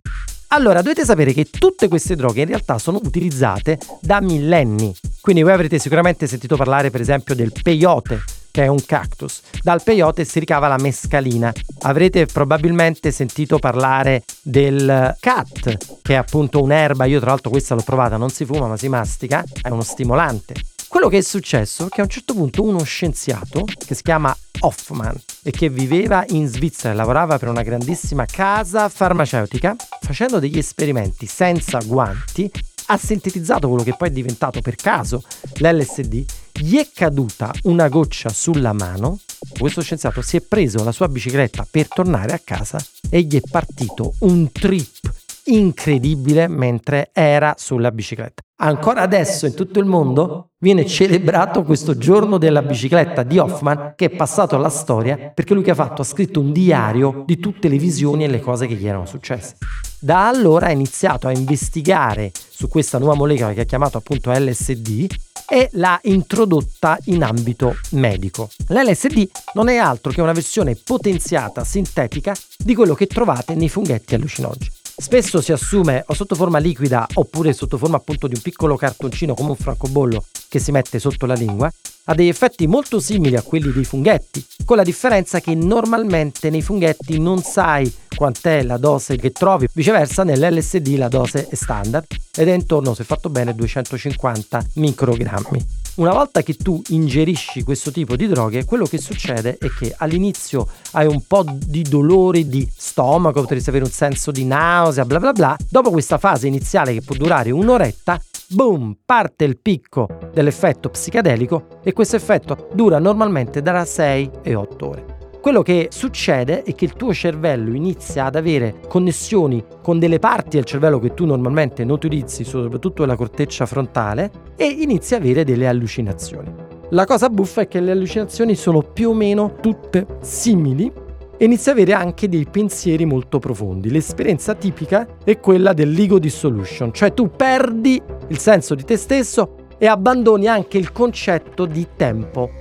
Allora, 0.53 0.81
dovete 0.81 1.05
sapere 1.05 1.31
che 1.31 1.45
tutte 1.45 1.87
queste 1.87 2.17
droghe 2.17 2.41
in 2.41 2.47
realtà 2.47 2.77
sono 2.77 2.99
utilizzate 3.01 3.79
da 4.01 4.19
millenni. 4.19 4.93
Quindi 5.21 5.43
voi 5.43 5.53
avrete 5.53 5.79
sicuramente 5.79 6.27
sentito 6.27 6.57
parlare 6.57 6.89
per 6.89 6.99
esempio 6.99 7.35
del 7.35 7.53
peyote, 7.53 8.21
che 8.51 8.63
è 8.63 8.67
un 8.67 8.83
cactus. 8.85 9.43
Dal 9.61 9.81
peyote 9.81 10.25
si 10.25 10.39
ricava 10.39 10.67
la 10.67 10.77
mescalina. 10.77 11.53
Avrete 11.83 12.25
probabilmente 12.25 13.11
sentito 13.11 13.59
parlare 13.59 14.25
del 14.41 15.15
cat, 15.21 15.77
che 16.01 16.13
è 16.13 16.17
appunto 16.17 16.61
un'erba, 16.61 17.05
io 17.05 17.21
tra 17.21 17.29
l'altro 17.29 17.49
questa 17.49 17.73
l'ho 17.73 17.83
provata, 17.83 18.17
non 18.17 18.29
si 18.29 18.43
fuma 18.43 18.67
ma 18.67 18.75
si 18.75 18.89
mastica, 18.89 19.45
è 19.61 19.69
uno 19.69 19.83
stimolante. 19.83 20.55
Quello 20.89 21.07
che 21.07 21.19
è 21.19 21.21
successo 21.21 21.85
è 21.85 21.87
che 21.87 22.01
a 22.01 22.03
un 22.03 22.09
certo 22.09 22.33
punto 22.33 22.61
uno 22.63 22.83
scienziato 22.83 23.63
che 23.63 23.95
si 23.95 24.01
chiama 24.01 24.35
Hoffman 24.59 25.15
e 25.43 25.51
che 25.51 25.69
viveva 25.69 26.25
in 26.31 26.47
Svizzera 26.47 26.93
e 26.93 26.97
lavorava 26.97 27.39
per 27.39 27.47
una 27.47 27.61
grandissima 27.61 28.25
casa 28.25 28.89
farmaceutica, 28.89 29.73
facendo 30.11 30.39
degli 30.39 30.57
esperimenti 30.57 31.25
senza 31.25 31.79
guanti, 31.85 32.51
ha 32.87 32.97
sintetizzato 32.97 33.69
quello 33.69 33.83
che 33.83 33.95
poi 33.97 34.09
è 34.09 34.11
diventato 34.11 34.59
per 34.59 34.75
caso 34.75 35.23
l'LSD, 35.59 36.25
gli 36.51 36.75
è 36.75 36.89
caduta 36.93 37.53
una 37.63 37.87
goccia 37.87 38.27
sulla 38.27 38.73
mano, 38.73 39.19
questo 39.57 39.81
scienziato 39.81 40.21
si 40.21 40.35
è 40.35 40.41
preso 40.41 40.83
la 40.83 40.91
sua 40.91 41.07
bicicletta 41.07 41.65
per 41.69 41.87
tornare 41.87 42.33
a 42.33 42.41
casa 42.43 42.77
e 43.09 43.21
gli 43.21 43.37
è 43.37 43.41
partito 43.49 44.15
un 44.19 44.51
trip 44.51 45.13
incredibile 45.45 46.49
mentre 46.49 47.09
era 47.13 47.55
sulla 47.57 47.91
bicicletta. 47.91 48.41
Ancora 48.63 49.01
adesso 49.01 49.47
in 49.47 49.55
tutto 49.55 49.79
il 49.79 49.85
mondo 49.85 50.51
viene 50.59 50.85
celebrato 50.85 51.63
questo 51.63 51.97
giorno 51.97 52.37
della 52.37 52.61
bicicletta 52.61 53.23
di 53.23 53.39
Hoffman 53.39 53.93
che 53.95 54.05
è 54.05 54.09
passato 54.11 54.55
alla 54.55 54.69
storia 54.69 55.17
perché 55.33 55.55
lui 55.55 55.63
che 55.63 55.71
ha 55.71 55.75
fatto 55.75 56.03
ha 56.03 56.05
scritto 56.05 56.39
un 56.39 56.51
diario 56.51 57.23
di 57.25 57.39
tutte 57.39 57.67
le 57.67 57.77
visioni 57.77 58.23
e 58.23 58.27
le 58.27 58.39
cose 58.39 58.67
che 58.67 58.75
gli 58.75 58.85
erano 58.85 59.07
successe. 59.07 59.55
Da 59.99 60.27
allora 60.27 60.67
ha 60.67 60.71
iniziato 60.71 61.27
a 61.27 61.31
investigare 61.31 62.31
su 62.51 62.67
questa 62.67 62.99
nuova 62.99 63.15
molecola 63.15 63.53
che 63.53 63.61
ha 63.61 63.65
chiamato 63.65 63.97
appunto 63.97 64.31
LSD 64.31 65.07
e 65.49 65.69
l'ha 65.73 65.99
introdotta 66.03 66.99
in 67.05 67.23
ambito 67.23 67.75
medico. 67.93 68.47
L'LSD 68.67 69.27
non 69.53 69.69
è 69.69 69.77
altro 69.77 70.11
che 70.11 70.21
una 70.21 70.33
versione 70.33 70.75
potenziata 70.75 71.63
sintetica 71.63 72.35
di 72.59 72.75
quello 72.75 72.93
che 72.93 73.07
trovate 73.07 73.55
nei 73.55 73.69
funghetti 73.69 74.13
allucinogeni. 74.13 74.69
Spesso 75.01 75.41
si 75.41 75.51
assume 75.51 76.03
o 76.05 76.13
sotto 76.13 76.35
forma 76.35 76.59
liquida 76.59 77.07
oppure 77.15 77.53
sotto 77.53 77.79
forma 77.79 77.97
appunto 77.97 78.27
di 78.27 78.35
un 78.35 78.41
piccolo 78.41 78.75
cartoncino 78.75 79.33
come 79.33 79.49
un 79.49 79.55
francobollo 79.55 80.23
che 80.47 80.59
si 80.59 80.71
mette 80.71 80.99
sotto 80.99 81.25
la 81.25 81.33
lingua, 81.33 81.69
ha 82.05 82.13
degli 82.13 82.27
effetti 82.27 82.67
molto 82.67 82.99
simili 82.99 83.35
a 83.35 83.41
quelli 83.41 83.71
dei 83.71 83.83
funghetti, 83.83 84.45
con 84.63 84.77
la 84.77 84.83
differenza 84.83 85.39
che 85.39 85.55
normalmente 85.55 86.51
nei 86.51 86.61
funghetti 86.61 87.19
non 87.19 87.41
sai 87.41 87.91
quant'è 88.15 88.61
la 88.61 88.77
dose 88.77 89.17
che 89.17 89.31
trovi, 89.31 89.67
viceversa 89.73 90.23
nell'LSD 90.23 90.95
la 90.97 91.07
dose 91.07 91.47
è 91.47 91.55
standard 91.55 92.05
ed 92.37 92.47
è 92.47 92.53
intorno, 92.53 92.93
se 92.93 93.03
fatto 93.03 93.29
bene, 93.29 93.55
250 93.55 94.67
microgrammi. 94.75 95.80
Una 96.01 96.13
volta 96.13 96.41
che 96.41 96.55
tu 96.55 96.81
ingerisci 96.89 97.61
questo 97.61 97.91
tipo 97.91 98.15
di 98.15 98.27
droghe, 98.27 98.65
quello 98.65 98.85
che 98.85 98.97
succede 98.97 99.57
è 99.59 99.67
che 99.69 99.93
all'inizio 99.95 100.67
hai 100.93 101.05
un 101.05 101.21
po' 101.27 101.45
di 101.47 101.83
dolore 101.83 102.47
di 102.47 102.67
stomaco, 102.75 103.41
potresti 103.41 103.69
avere 103.69 103.85
un 103.85 103.91
senso 103.91 104.31
di 104.31 104.43
nausea, 104.43 105.05
bla 105.05 105.19
bla 105.19 105.31
bla. 105.31 105.55
Dopo 105.69 105.91
questa 105.91 106.17
fase 106.17 106.47
iniziale 106.47 106.93
che 106.93 107.01
può 107.01 107.15
durare 107.15 107.51
un'oretta, 107.51 108.19
boom, 108.49 108.97
parte 109.05 109.43
il 109.43 109.59
picco 109.59 110.07
dell'effetto 110.33 110.89
psichedelico 110.89 111.79
e 111.83 111.93
questo 111.93 112.15
effetto 112.15 112.69
dura 112.73 112.97
normalmente 112.97 113.61
da 113.61 113.85
6 113.85 114.31
e 114.41 114.55
8 114.55 114.87
ore. 114.87 115.20
Quello 115.41 115.63
che 115.63 115.87
succede 115.89 116.61
è 116.61 116.75
che 116.75 116.85
il 116.85 116.93
tuo 116.93 117.15
cervello 117.15 117.73
inizia 117.73 118.25
ad 118.25 118.35
avere 118.35 118.75
connessioni 118.87 119.65
con 119.81 119.97
delle 119.97 120.19
parti 120.19 120.57
del 120.57 120.65
cervello 120.65 120.99
che 120.99 121.15
tu 121.15 121.25
normalmente 121.25 121.83
non 121.83 121.95
utilizzi, 121.95 122.43
soprattutto 122.43 123.05
la 123.05 123.15
corteccia 123.15 123.65
frontale, 123.65 124.31
e 124.55 124.67
inizia 124.67 125.17
ad 125.17 125.23
avere 125.23 125.43
delle 125.43 125.67
allucinazioni. 125.67 126.53
La 126.91 127.05
cosa 127.05 127.27
buffa 127.29 127.61
è 127.61 127.67
che 127.67 127.79
le 127.79 127.89
allucinazioni 127.89 128.53
sono 128.53 128.83
più 128.83 129.09
o 129.09 129.13
meno 129.15 129.55
tutte 129.59 130.05
simili 130.21 130.91
e 131.35 131.45
inizia 131.45 131.71
ad 131.71 131.79
avere 131.79 131.93
anche 131.93 132.29
dei 132.29 132.45
pensieri 132.45 133.05
molto 133.05 133.39
profondi. 133.39 133.89
L'esperienza 133.89 134.53
tipica 134.53 135.07
è 135.23 135.39
quella 135.39 135.73
dell'ego 135.73 136.19
dissolution, 136.19 136.93
cioè 136.93 137.15
tu 137.15 137.31
perdi 137.35 137.99
il 138.27 138.37
senso 138.37 138.75
di 138.75 138.83
te 138.83 138.95
stesso 138.95 139.55
e 139.79 139.87
abbandoni 139.87 140.45
anche 140.45 140.77
il 140.77 140.91
concetto 140.91 141.65
di 141.65 141.87
tempo. 141.95 142.60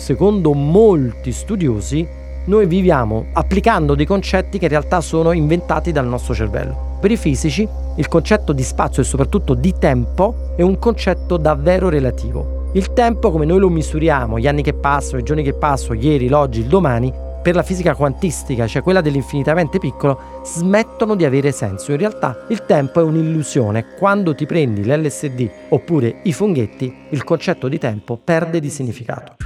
Secondo 0.00 0.54
molti 0.54 1.30
studiosi, 1.30 2.06
noi 2.46 2.66
viviamo 2.66 3.26
applicando 3.34 3.94
dei 3.94 4.06
concetti 4.06 4.58
che 4.58 4.64
in 4.64 4.70
realtà 4.70 5.02
sono 5.02 5.32
inventati 5.32 5.92
dal 5.92 6.06
nostro 6.06 6.34
cervello. 6.34 6.96
Per 6.98 7.10
i 7.10 7.18
fisici, 7.18 7.68
il 7.96 8.08
concetto 8.08 8.52
di 8.52 8.62
spazio 8.62 9.02
e 9.02 9.04
soprattutto 9.04 9.52
di 9.52 9.74
tempo 9.78 10.54
è 10.56 10.62
un 10.62 10.78
concetto 10.78 11.36
davvero 11.36 11.90
relativo. 11.90 12.68
Il 12.72 12.94
tempo, 12.94 13.30
come 13.30 13.44
noi 13.44 13.58
lo 13.58 13.68
misuriamo, 13.68 14.38
gli 14.38 14.46
anni 14.46 14.62
che 14.62 14.72
passano, 14.72 15.20
i 15.20 15.22
giorni 15.22 15.42
che 15.42 15.52
passano, 15.52 16.00
ieri, 16.00 16.28
l'oggi, 16.28 16.60
il 16.60 16.66
domani, 16.66 17.12
per 17.42 17.54
la 17.54 17.62
fisica 17.62 17.94
quantistica, 17.94 18.66
cioè 18.66 18.82
quella 18.82 19.02
dell'infinitamente 19.02 19.78
piccolo, 19.78 20.42
smettono 20.44 21.14
di 21.14 21.26
avere 21.26 21.52
senso. 21.52 21.92
In 21.92 21.98
realtà 21.98 22.46
il 22.48 22.64
tempo 22.64 23.00
è 23.00 23.02
un'illusione. 23.02 23.96
Quando 23.98 24.34
ti 24.34 24.46
prendi 24.46 24.84
l'LSD 24.84 25.50
oppure 25.68 26.20
i 26.22 26.32
funghetti, 26.32 26.94
il 27.10 27.22
concetto 27.22 27.68
di 27.68 27.78
tempo 27.78 28.16
perde 28.16 28.60
di 28.60 28.70
significato. 28.70 29.36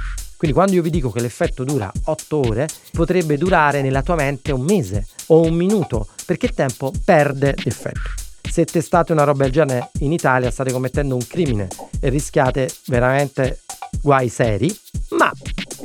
Quindi 0.45 0.61
quando 0.61 0.75
io 0.75 0.83
vi 0.83 0.91
dico 0.91 1.09
che 1.09 1.21
l'effetto 1.21 1.63
dura 1.63 1.91
8 2.03 2.37
ore, 2.37 2.67
potrebbe 2.91 3.35
durare 3.35 3.81
nella 3.81 4.03
tua 4.03 4.13
mente 4.13 4.51
un 4.51 4.61
mese 4.61 5.07
o 5.29 5.41
un 5.41 5.55
minuto, 5.55 6.07
perché 6.23 6.45
il 6.45 6.53
tempo 6.53 6.91
perde 7.03 7.55
effetto. 7.63 8.11
Se 8.47 8.63
testate 8.63 9.11
una 9.11 9.23
roba 9.23 9.45
del 9.45 9.51
genere 9.51 9.89
in 10.01 10.11
Italia 10.11 10.51
state 10.51 10.71
commettendo 10.71 11.15
un 11.15 11.25
crimine 11.25 11.67
e 11.99 12.09
rischiate 12.09 12.69
veramente 12.85 13.61
guai 14.03 14.29
seri, 14.29 14.71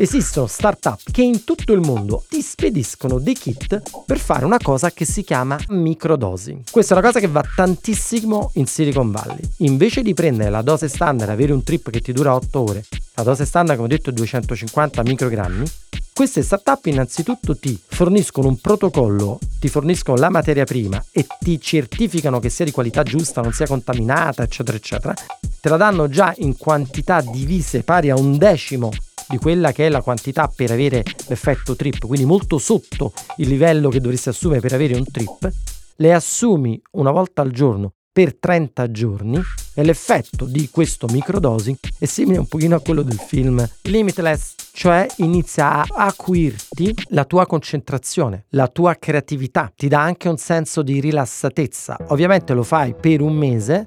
esistono 0.00 0.46
startup 0.46 0.98
che 1.12 1.20
in 1.20 1.44
tutto 1.44 1.74
il 1.74 1.80
mondo 1.80 2.24
ti 2.26 2.40
spediscono 2.40 3.18
dei 3.18 3.34
kit 3.34 3.82
per 4.06 4.18
fare 4.18 4.46
una 4.46 4.56
cosa 4.56 4.90
che 4.90 5.04
si 5.04 5.22
chiama 5.22 5.58
microdosing. 5.68 6.62
Questa 6.70 6.94
è 6.94 6.98
una 6.98 7.06
cosa 7.06 7.20
che 7.20 7.26
va 7.26 7.44
tantissimo 7.54 8.52
in 8.54 8.66
Silicon 8.66 9.10
Valley. 9.10 9.40
Invece 9.58 10.00
di 10.00 10.14
prendere 10.14 10.48
la 10.48 10.62
dose 10.62 10.88
standard 10.88 11.30
avere 11.30 11.52
un 11.52 11.62
trip 11.62 11.90
che 11.90 12.00
ti 12.00 12.14
dura 12.14 12.34
8 12.34 12.60
ore, 12.60 12.84
la 13.14 13.22
dose 13.22 13.44
standard 13.44 13.78
come 13.78 13.92
ho 13.92 13.96
detto 13.96 14.08
è 14.08 14.14
250 14.14 15.02
microgrammi, 15.02 15.66
queste 16.14 16.42
startup 16.42 16.86
innanzitutto 16.86 17.56
ti 17.58 17.78
forniscono 17.86 18.48
un 18.48 18.58
protocollo, 18.58 19.38
ti 19.58 19.68
forniscono 19.68 20.16
la 20.16 20.30
materia 20.30 20.64
prima 20.64 21.02
e 21.12 21.26
ti 21.40 21.60
certificano 21.60 22.40
che 22.40 22.48
sia 22.48 22.64
di 22.64 22.70
qualità 22.70 23.02
giusta, 23.02 23.42
non 23.42 23.52
sia 23.52 23.66
contaminata, 23.66 24.42
eccetera, 24.42 24.76
eccetera. 24.78 25.14
Te 25.60 25.68
la 25.68 25.76
danno 25.76 26.08
già 26.08 26.32
in 26.38 26.56
quantità 26.56 27.20
divise 27.20 27.82
pari 27.82 28.08
a 28.08 28.16
un 28.16 28.38
decimo 28.38 28.90
di 29.30 29.38
quella 29.38 29.70
che 29.72 29.86
è 29.86 29.88
la 29.88 30.02
quantità 30.02 30.52
per 30.54 30.72
avere 30.72 31.04
l'effetto 31.28 31.76
trip, 31.76 32.04
quindi 32.06 32.26
molto 32.26 32.58
sotto 32.58 33.12
il 33.36 33.48
livello 33.48 33.88
che 33.88 34.00
dovresti 34.00 34.28
assumere 34.28 34.60
per 34.60 34.72
avere 34.72 34.96
un 34.96 35.04
trip, 35.10 35.50
le 35.96 36.12
assumi 36.12 36.80
una 36.92 37.12
volta 37.12 37.42
al 37.42 37.52
giorno 37.52 37.92
per 38.12 38.36
30 38.36 38.90
giorni 38.90 39.40
e 39.72 39.84
l'effetto 39.84 40.44
di 40.44 40.68
questo 40.68 41.06
microdosing 41.06 41.76
è 41.96 42.06
simile 42.06 42.38
un 42.38 42.46
pochino 42.48 42.74
a 42.74 42.80
quello 42.80 43.02
del 43.02 43.18
film 43.18 43.64
Limitless, 43.82 44.54
cioè 44.72 45.06
inizia 45.18 45.80
a 45.80 45.86
acuirti 46.06 46.92
la 47.10 47.24
tua 47.24 47.46
concentrazione, 47.46 48.46
la 48.50 48.66
tua 48.66 48.96
creatività, 48.96 49.72
ti 49.74 49.86
dà 49.86 50.02
anche 50.02 50.28
un 50.28 50.38
senso 50.38 50.82
di 50.82 50.98
rilassatezza. 50.98 51.98
Ovviamente 52.08 52.52
lo 52.52 52.64
fai 52.64 52.94
per 52.94 53.20
un 53.20 53.34
mese, 53.34 53.86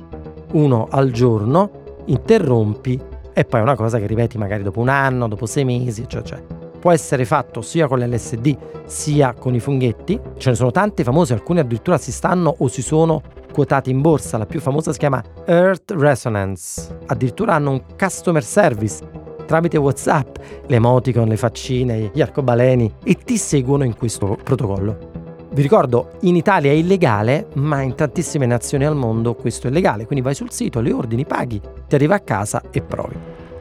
uno 0.53 0.87
al 0.89 1.11
giorno, 1.11 2.03
interrompi 2.05 2.99
e 3.33 3.45
poi 3.45 3.59
è 3.59 3.63
una 3.63 3.75
cosa 3.75 3.99
che 3.99 4.05
ripeti 4.05 4.37
magari 4.37 4.63
dopo 4.63 4.79
un 4.79 4.89
anno, 4.89 5.27
dopo 5.27 5.45
sei 5.45 5.65
mesi, 5.65 6.01
eccetera. 6.01 6.37
Cioè. 6.37 6.61
Può 6.79 6.91
essere 6.91 7.25
fatto 7.25 7.61
sia 7.61 7.87
con 7.87 7.99
l'LSD 7.99 8.57
sia 8.85 9.33
con 9.33 9.55
i 9.55 9.59
funghetti. 9.59 10.19
Ce 10.37 10.49
ne 10.49 10.55
sono 10.55 10.71
tante 10.71 11.03
famose, 11.03 11.33
alcune 11.33 11.61
addirittura 11.61 11.97
si 11.97 12.11
stanno 12.11 12.53
o 12.57 12.67
si 12.67 12.81
sono 12.81 13.21
quotati 13.51 13.89
in 13.89 14.01
borsa. 14.01 14.37
La 14.37 14.45
più 14.45 14.59
famosa 14.59 14.91
si 14.91 14.99
chiama 14.99 15.23
Earth 15.45 15.91
Resonance. 15.91 16.99
Addirittura 17.07 17.55
hanno 17.55 17.71
un 17.71 17.83
customer 17.97 18.43
service 18.43 19.21
tramite 19.45 19.77
WhatsApp, 19.77 20.37
le 20.67 20.75
emoticon, 20.75 21.27
le 21.27 21.37
faccine, 21.37 22.11
gli 22.13 22.21
arcobaleni 22.21 22.91
e 23.03 23.15
ti 23.15 23.37
seguono 23.37 23.83
in 23.83 23.95
questo 23.95 24.37
protocollo. 24.41 25.12
Vi 25.53 25.61
ricordo, 25.61 26.17
in 26.21 26.35
Italia 26.35 26.71
è 26.71 26.73
illegale, 26.73 27.45
ma 27.53 27.83
in 27.83 27.93
tantissime 27.93 28.47
nazioni 28.47 28.85
al 28.85 28.95
mondo 28.95 29.35
questo 29.35 29.67
è 29.67 29.69
legale, 29.69 30.07
quindi 30.07 30.25
vai 30.25 30.33
sul 30.33 30.49
sito, 30.49 30.81
le 30.81 30.91
ordini, 30.91 31.27
paghi, 31.27 31.61
ti 31.87 31.93
arriva 31.93 32.15
a 32.15 32.21
casa 32.21 32.63
e 32.71 32.81
provi. 32.81 33.15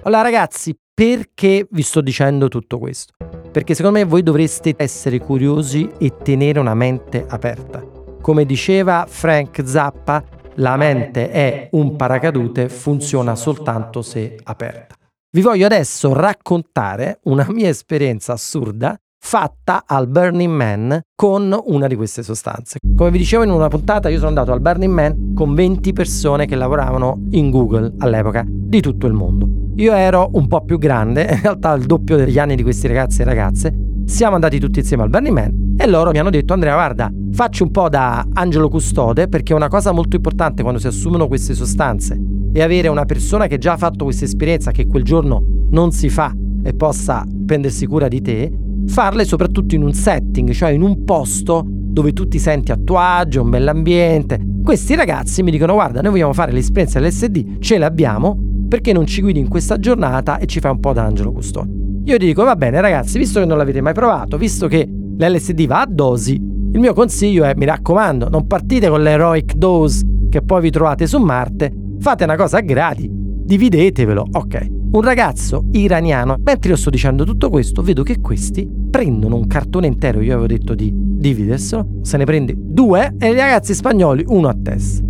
Allora 0.05 0.23
ragazzi, 0.23 0.75
perché 0.95 1.67
vi 1.71 1.83
sto 1.83 2.01
dicendo 2.01 2.49
tutto 2.49 2.79
questo? 2.79 3.13
Perché 3.53 3.75
secondo 3.75 3.99
me 3.99 4.05
voi 4.05 4.23
dovreste 4.23 4.73
essere 4.79 5.19
curiosi 5.19 5.87
e 5.99 6.17
tenere 6.23 6.59
una 6.59 6.73
mente 6.73 7.27
aperta. 7.29 7.85
Come 8.23 8.47
diceva 8.47 9.05
Frank 9.07 9.61
Zappa, 9.63 10.25
la 10.55 10.77
mente 10.77 11.31
è 11.31 11.69
un 11.73 11.95
paracadute, 11.97 12.71
funziona 12.71 13.37
soltanto 13.37 14.01
se 14.01 14.39
aperta. 14.45 14.95
Vi 15.31 15.43
voglio 15.43 15.67
adesso 15.67 16.15
raccontare 16.15 17.21
una 17.25 17.47
mia 17.51 17.69
esperienza 17.69 18.33
assurda 18.33 18.99
fatta 19.25 19.85
al 19.87 20.09
Burning 20.09 20.53
Man 20.53 21.01
con 21.15 21.59
una 21.67 21.87
di 21.87 21.95
queste 21.95 22.23
sostanze. 22.23 22.79
Come 22.97 23.11
vi 23.11 23.19
dicevo 23.19 23.45
in 23.45 23.51
una 23.51 23.69
puntata, 23.69 24.09
io 24.09 24.17
sono 24.17 24.29
andato 24.29 24.53
al 24.53 24.61
Burning 24.61 24.93
Man 24.93 25.33
con 25.35 25.55
20 25.55 25.93
persone 25.93 26.45
che 26.45 26.57
lavoravano 26.57 27.29
in 27.31 27.51
Google 27.51 27.95
all'epoca 27.99 28.45
di 28.47 28.81
tutto 28.83 29.07
il 29.07 29.15
mondo. 29.15 29.49
Io 29.77 29.95
ero 29.95 30.29
un 30.33 30.49
po' 30.49 30.65
più 30.65 30.77
grande, 30.77 31.23
in 31.33 31.41
realtà 31.41 31.73
il 31.73 31.87
doppio 31.87 32.17
degli 32.17 32.39
anni 32.39 32.57
di 32.57 32.63
questi 32.63 32.89
ragazzi 32.89 33.23
e 33.23 33.25
ragazze. 33.25 33.73
Siamo 34.05 34.35
andati 34.35 34.59
tutti 34.59 34.81
insieme 34.81 35.05
al 35.05 35.09
Burning 35.09 35.35
Man 35.35 35.75
e 35.79 35.87
loro 35.87 36.11
mi 36.11 36.19
hanno 36.19 36.29
detto 36.29 36.53
Andrea 36.53 36.75
guarda 36.75 37.11
facci 37.33 37.63
un 37.63 37.71
po' 37.71 37.89
da 37.89 38.27
angelo 38.35 38.69
custode 38.69 39.29
perché 39.29 39.55
una 39.55 39.69
cosa 39.69 39.93
molto 39.93 40.17
importante 40.17 40.61
quando 40.63 40.79
si 40.79 40.89
assumono 40.89 41.29
queste 41.29 41.55
sostanze 41.55 42.21
è 42.53 42.61
avere 42.61 42.89
una 42.89 43.07
persona 43.07 43.47
che 43.47 43.57
già 43.57 43.73
ha 43.73 43.77
fatto 43.79 44.05
questa 44.05 44.27
esperienza 44.27 44.73
che 44.73 44.87
quel 44.87 45.03
giorno 45.03 45.43
non 45.71 45.93
si 45.93 46.11
fa 46.11 46.35
e 46.63 46.75
possa 46.75 47.25
prendersi 47.47 47.87
cura 47.87 48.09
di 48.09 48.21
te 48.21 48.53
farle 48.87 49.25
soprattutto 49.25 49.75
in 49.75 49.83
un 49.83 49.93
setting, 49.93 50.51
cioè 50.51 50.71
in 50.71 50.83
un 50.83 51.05
posto 51.05 51.65
dove 51.67 52.13
tu 52.13 52.27
ti 52.27 52.39
senti 52.39 52.73
a 52.73 52.79
tuo 52.83 52.99
agio, 52.99 53.43
un 53.43 53.51
bell'ambiente. 53.51 54.41
Questi 54.63 54.95
ragazzi 54.95 55.43
mi 55.43 55.51
dicono 55.51 55.75
guarda, 55.75 56.01
noi 56.01 56.13
vogliamo 56.13 56.33
fare 56.33 56.53
l'esperienza 56.53 57.01
LSD, 57.01 57.59
ce 57.59 57.79
l'abbiamo, 57.79 58.39
perché 58.69 58.93
non 58.93 59.07
ci 59.07 59.21
guidi 59.21 59.41
in 59.41 59.49
questa 59.49 59.79
giornata 59.79 60.39
e 60.39 60.47
ci 60.47 60.61
fai 60.61 60.71
un 60.71 60.81
po' 60.81 60.93
d'angelo 60.93 61.33
custode? 61.33 61.71
Io 62.05 62.17
ti 62.17 62.27
dico 62.27 62.45
va 62.45 62.57
bene 62.57 62.81
ragazzi, 62.81 63.19
visto 63.19 63.39
che 63.39 63.47
non 63.47 63.59
l'avete 63.59 63.81
mai 63.81 63.93
provato, 63.93 64.39
visto 64.39 64.67
che 64.69 64.89
l'LSD 64.89 65.67
va 65.67 65.83
a 65.83 65.87
dosi, 65.87 66.35
il 66.35 66.79
mio 66.81 66.95
consiglio 66.95 67.45
è 67.45 67.53
mi 67.55 67.67
raccomando, 67.67 68.31
non 68.31 68.47
partite 68.47 68.89
con 68.89 69.03
l'heroic 69.03 69.55
dose 69.55 70.07
che 70.31 70.41
poi 70.41 70.63
vi 70.63 70.71
trovate 70.71 71.07
su 71.07 71.19
Marte, 71.19 71.71
fate 71.99 72.25
una 72.25 72.37
cosa 72.37 72.59
a 72.59 72.61
gradi, 72.61 73.07
dividetevelo, 73.13 74.27
ok. 74.33 74.72
Un 74.93 75.01
ragazzo 75.01 75.65
iraniano, 75.71 76.37
mentre 76.45 76.73
io 76.73 76.77
sto 76.77 76.91
dicendo 76.91 77.25
tutto 77.25 77.49
questo, 77.49 77.81
vedo 77.81 78.03
che 78.03 78.21
questi 78.21 78.69
prendono 78.91 79.37
un 79.37 79.47
cartone 79.47 79.87
intero, 79.87 80.21
io 80.21 80.33
avevo 80.33 80.47
detto 80.47 80.75
di 80.75 80.93
dividerselo, 80.95 82.01
se 82.03 82.19
ne 82.19 82.27
prende 82.27 82.55
due 82.55 83.15
e 83.19 83.31
i 83.31 83.35
ragazzi 83.35 83.73
spagnoli 83.73 84.23
uno 84.27 84.49
a 84.49 84.57
testa. 84.63 85.03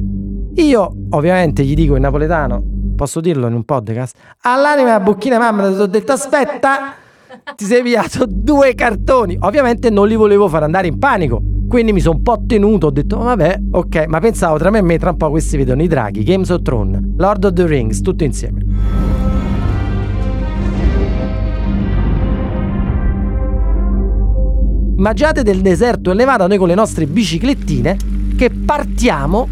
Io 0.54 0.92
ovviamente 1.10 1.64
gli 1.64 1.74
dico 1.74 1.96
in 1.96 2.02
napoletano, 2.02 2.62
posso 2.94 3.20
dirlo 3.20 3.48
in 3.48 3.54
un 3.54 3.64
podcast, 3.64 4.16
all'anima 4.42 5.00
bocchina 5.00 5.38
mamma 5.38 5.72
ti 5.72 5.80
ho 5.80 5.86
detto 5.86 6.12
aspetta, 6.12 6.94
ti 7.56 7.64
sei 7.64 7.82
piato 7.82 8.24
due 8.28 8.74
cartoni. 8.74 9.36
Ovviamente 9.40 9.90
non 9.90 10.06
li 10.06 10.14
volevo 10.14 10.46
far 10.46 10.62
andare 10.62 10.86
in 10.86 11.00
panico, 11.00 11.42
quindi 11.66 11.92
mi 11.92 11.98
sono 11.98 12.18
un 12.18 12.22
po' 12.22 12.40
tenuto, 12.46 12.86
ho 12.86 12.92
detto 12.92 13.18
vabbè, 13.18 13.60
ok, 13.72 14.04
ma 14.06 14.20
pensavo 14.20 14.58
tra 14.58 14.70
me 14.70 14.78
e 14.78 14.82
me 14.82 14.96
tra 14.96 15.10
un 15.10 15.16
po' 15.16 15.30
questi 15.30 15.56
vedono 15.56 15.82
i 15.82 15.88
draghi, 15.88 16.22
Games 16.22 16.50
of 16.50 16.62
Thrones, 16.62 17.02
Lord 17.16 17.42
of 17.46 17.52
the 17.54 17.66
Rings, 17.66 18.00
tutto 18.00 18.22
insieme. 18.22 19.12
Immaginate 25.02 25.42
del 25.42 25.62
deserto 25.62 26.12
elevata 26.12 26.47
noi 26.47 26.59
con 26.59 26.68
le 26.68 26.76
nostre 26.76 27.06
biciclettine 27.06 27.97
che 28.37 28.50
partiamo 28.50 29.49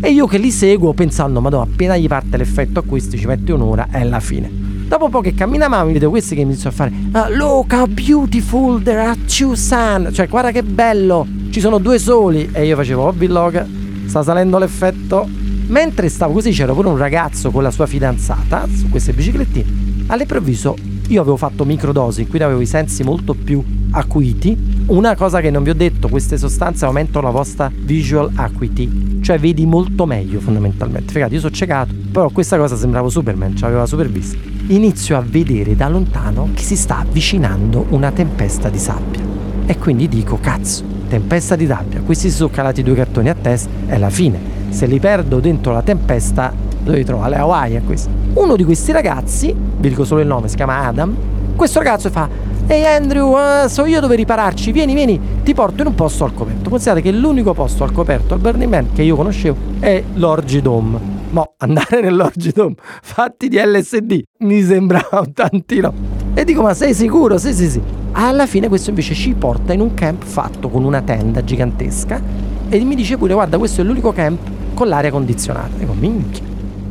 E 0.00 0.10
io 0.10 0.26
che 0.26 0.38
li 0.38 0.50
seguo 0.50 0.94
pensando, 0.94 1.42
madonna, 1.42 1.64
appena 1.64 1.98
gli 1.98 2.06
parte 2.06 2.38
l'effetto 2.38 2.78
a 2.78 2.82
questi 2.82 3.18
ci 3.18 3.26
mette 3.26 3.52
un'ora, 3.52 3.88
è 3.90 4.02
la 4.04 4.20
fine. 4.20 4.50
Dopo 4.88 5.04
un 5.04 5.10
po' 5.10 5.20
che 5.20 5.34
camminavamo, 5.34 5.92
vedo 5.92 6.08
questi 6.08 6.34
che 6.34 6.40
iniziano 6.40 6.70
a 6.70 6.72
fare 6.72 6.92
ah, 7.12 7.28
Look 7.28 7.74
how 7.74 7.86
beautiful, 7.86 8.82
there 8.82 9.00
are 9.00 9.18
two 9.26 9.54
sun 9.54 10.08
Cioè, 10.14 10.28
guarda 10.28 10.50
che 10.50 10.62
bello, 10.62 11.26
ci 11.50 11.60
sono 11.60 11.76
due 11.76 11.98
soli 11.98 12.48
E 12.50 12.64
io 12.64 12.74
facevo, 12.74 13.02
oh 13.02 13.12
vlog, 13.12 13.66
sta 14.06 14.22
salendo 14.22 14.56
l'effetto 14.56 15.28
Mentre 15.66 16.08
stavo 16.08 16.32
così 16.32 16.52
c'era 16.52 16.72
pure 16.72 16.88
un 16.88 16.96
ragazzo 16.96 17.50
con 17.50 17.62
la 17.62 17.70
sua 17.70 17.84
fidanzata 17.84 18.66
su 18.74 18.88
queste 18.88 19.12
biciclettine. 19.12 20.04
All'improvviso 20.06 20.74
io 21.08 21.20
avevo 21.20 21.36
fatto 21.36 21.64
microdosi, 21.64 22.22
quindi 22.26 22.44
avevo 22.44 22.60
i 22.60 22.66
sensi 22.66 23.02
molto 23.02 23.34
più 23.34 23.62
acuiti. 23.90 24.75
Una 24.86 25.16
cosa 25.16 25.40
che 25.40 25.50
non 25.50 25.64
vi 25.64 25.70
ho 25.70 25.74
detto, 25.74 26.08
queste 26.08 26.38
sostanze 26.38 26.84
aumentano 26.84 27.26
la 27.26 27.32
vostra 27.32 27.68
visual 27.74 28.30
acuity, 28.36 29.20
cioè 29.20 29.36
vedi 29.36 29.66
molto 29.66 30.06
meglio 30.06 30.38
fondamentalmente. 30.38 31.12
Figate, 31.12 31.34
io 31.34 31.40
sono 31.40 31.52
ciecato, 31.52 31.92
però 32.12 32.30
questa 32.30 32.56
cosa 32.56 32.76
sembrava 32.76 33.08
Superman, 33.08 33.56
ci 33.56 33.64
aveva 33.64 33.84
super 33.84 34.08
vista. 34.08 34.38
Inizio 34.68 35.16
a 35.16 35.24
vedere 35.26 35.74
da 35.74 35.88
lontano 35.88 36.50
che 36.54 36.62
si 36.62 36.76
sta 36.76 36.98
avvicinando 36.98 37.86
una 37.90 38.12
tempesta 38.12 38.68
di 38.68 38.78
sabbia. 38.78 39.20
E 39.66 39.76
quindi 39.76 40.08
dico, 40.08 40.38
cazzo, 40.40 40.84
tempesta 41.08 41.56
di 41.56 41.66
sabbia, 41.66 42.00
questi 42.02 42.30
si 42.30 42.36
sono 42.36 42.50
calati 42.50 42.84
due 42.84 42.94
cartoni 42.94 43.28
a 43.28 43.34
testa, 43.34 43.68
è 43.86 43.98
la 43.98 44.10
fine 44.10 44.54
se 44.68 44.86
li 44.86 45.00
perdo 45.00 45.40
dentro 45.40 45.72
la 45.72 45.82
tempesta, 45.82 46.52
dove 46.82 46.98
li 46.98 47.04
trovo? 47.04 47.22
Alle 47.22 47.36
Hawaii 47.36 47.76
a 47.76 47.80
questo. 47.80 48.10
Uno 48.34 48.56
di 48.56 48.62
questi 48.62 48.92
ragazzi, 48.92 49.52
vi 49.52 49.88
dico 49.88 50.04
solo 50.04 50.20
il 50.20 50.26
nome, 50.26 50.48
si 50.48 50.54
chiama 50.54 50.84
Adam, 50.84 51.16
questo 51.56 51.78
ragazzo 51.78 52.10
fa 52.10 52.28
Ehi 52.68 52.84
Andrew, 52.84 53.32
uh, 53.32 53.68
so 53.68 53.84
io 53.84 54.00
dove 54.00 54.16
ripararci, 54.16 54.72
vieni, 54.72 54.92
vieni, 54.92 55.20
ti 55.44 55.54
porto 55.54 55.82
in 55.82 55.86
un 55.86 55.94
posto 55.94 56.24
al 56.24 56.34
coperto. 56.34 56.68
Considerate 56.68 57.00
che 57.00 57.12
l'unico 57.12 57.54
posto 57.54 57.84
al 57.84 57.92
coperto 57.92 58.34
al 58.34 58.40
Burning 58.40 58.68
Man 58.68 58.88
che 58.92 59.02
io 59.02 59.14
conoscevo 59.14 59.56
è 59.78 60.02
l'Orgy 60.14 60.60
Dome. 60.60 60.98
Mo, 61.30 61.54
andare 61.58 62.00
nell'Orgy 62.02 62.50
Dome 62.50 62.74
fatti 63.02 63.46
di 63.46 63.56
LSD 63.56 64.20
mi 64.38 64.62
sembrava 64.62 65.20
un 65.20 65.32
tantino. 65.32 65.92
E 66.34 66.42
dico, 66.42 66.62
ma 66.62 66.74
sei 66.74 66.92
sicuro? 66.92 67.38
Sì, 67.38 67.54
sì, 67.54 67.68
sì. 67.70 67.80
Alla 68.10 68.46
fine 68.46 68.66
questo 68.66 68.90
invece 68.90 69.14
ci 69.14 69.32
porta 69.34 69.72
in 69.72 69.78
un 69.78 69.94
camp 69.94 70.24
fatto 70.24 70.68
con 70.68 70.82
una 70.82 71.02
tenda 71.02 71.44
gigantesca 71.44 72.20
e 72.68 72.82
mi 72.82 72.96
dice 72.96 73.16
pure, 73.16 73.34
guarda, 73.34 73.58
questo 73.58 73.82
è 73.82 73.84
l'unico 73.84 74.12
camp 74.12 74.40
con 74.74 74.88
l'aria 74.88 75.12
condizionata. 75.12 75.70
Dico, 75.76 75.92
minchia. 75.92 76.42